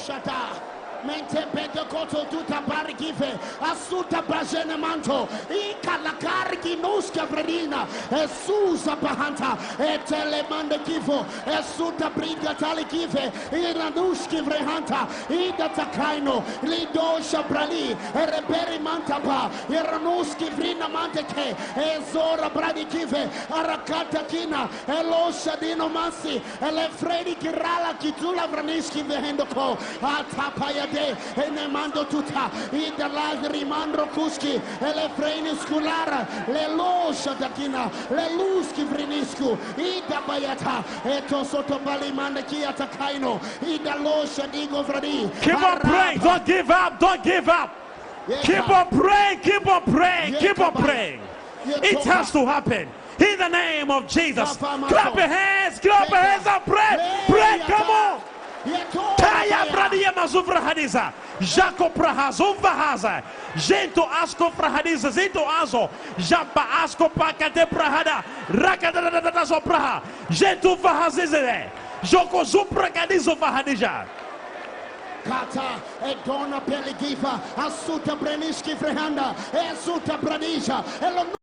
Mente 1.05 1.45
pentecoto 1.51 2.27
tutta 2.29 2.63
parichife, 2.65 3.37
assuta 3.59 4.23
brasene 4.23 4.77
manto, 4.77 5.29
ica 5.49 5.99
la 6.01 6.15
carichi 6.17 6.77
nusca 6.77 7.27
vredina, 7.27 7.87
e 8.09 8.29
susa 8.29 8.95
bahanta, 8.95 9.59
e 9.79 9.99
telemande 10.05 10.81
kifo, 10.83 11.27
e 11.45 11.61
suta 11.75 12.09
briga 12.11 12.55
tali 12.55 12.85
kife, 12.87 13.33
i 13.51 13.73
ranuski 13.73 14.41
vrehanta, 14.43 15.09
ida 15.29 15.71
takaino, 15.71 16.45
lidosha 16.63 17.43
brali, 17.49 17.91
e 17.91 18.27
reperi 18.27 18.79
mantapa, 18.79 19.51
i 19.69 19.75
ranuski 19.83 20.51
vrina 20.51 20.87
manteke, 20.87 21.57
e 21.75 22.01
zora 22.13 22.49
bradi 22.49 22.87
kife, 22.87 23.29
arakata 23.49 24.25
kina, 24.27 24.69
e 24.87 25.03
losha 25.03 25.57
dino 25.59 25.89
masi, 25.89 26.41
e 26.61 27.37
kirala 27.41 27.95
kitula 27.99 28.47
vraniski 28.47 29.03
vehendo 29.03 29.45
ko, 29.47 29.77
atapaya 30.01 30.92
de, 30.93 31.17
e 31.37 31.51
ne 31.51 31.67
mando 31.69 32.05
tutta, 32.05 32.51
i 32.73 32.93
lagri 32.97 33.65
mandro 33.65 34.07
kuski, 34.09 34.61
e 34.81 34.95
le 34.95 35.09
freni 35.17 35.57
sculara, 35.57 36.27
le 36.47 36.69
losha 36.77 37.35
dakina, 37.35 37.91
le 38.11 38.29
luski 38.37 38.85
vrinisku, 38.85 39.59
i 39.79 40.03
bayata, 40.27 40.85
e 41.05 41.21
to 41.27 41.45
sotto 41.45 41.79
bali 41.79 42.13
manda 42.13 42.43
kia 42.43 42.73
takaino, 42.73 43.41
losha 44.03 44.47
digo 44.51 44.85
vradi. 44.85 45.31
Keep 45.41 45.63
on 45.63 45.81
praying. 45.81 46.19
Don't 46.19 46.47
give 46.47 46.71
up. 46.71 47.01
Don't 47.01 47.23
give 47.23 47.49
up. 47.49 47.71
Keep 48.43 48.69
on 48.69 48.89
praying. 48.89 49.41
Keep 49.41 49.67
on 49.67 49.83
praying. 49.83 50.35
Keep 50.35 50.61
on 50.61 50.73
praying. 50.73 51.21
It 51.67 52.05
has 52.05 52.31
to 52.33 52.47
happen. 52.47 52.89
In 53.19 53.39
the 53.39 53.49
name 53.49 53.91
of 53.91 54.07
Jesus. 54.09 54.57
Clap 54.57 55.17
your 55.17 55.29
hands. 55.29 55.79
Clap 55.79 56.09
your 56.09 56.19
hands 56.19 56.47
and 56.47 56.65
pray. 56.65 57.23
Pray. 57.29 57.61
Come 57.67 57.91
on. 57.91 58.21
Kaya 59.17 59.67
pradiya 59.71 60.13
mazufra 60.15 60.61
hadiza. 60.61 61.13
Jaco 61.41 61.91
prahazufra 61.91 62.71
haza. 62.71 63.23
Gento 63.57 64.09
asco 64.23 64.51
prahadiza. 64.51 65.11
Zento 65.11 65.45
azo. 65.63 65.89
Japa 66.19 66.67
asco 66.85 67.09
pacate 67.09 67.67
prahada. 67.67 68.25
Rakadadadada 68.49 69.47
sopraha. 69.47 70.03
Gento 70.31 70.77
fahazizere. 70.77 71.43
Né? 71.43 71.71
Joko 72.03 72.45
zupra 72.45 72.91
kadizo 72.91 73.37
fahadija. 73.37 74.07
Kata 75.25 75.79
e 76.05 76.17
dona 76.25 76.61
peligifa. 76.61 77.41
Asuta 77.57 78.17
preniski 78.17 78.77
frehanda. 78.77 79.35
É 79.53 79.75
Suta 79.77 80.19
pradija. 80.19 80.85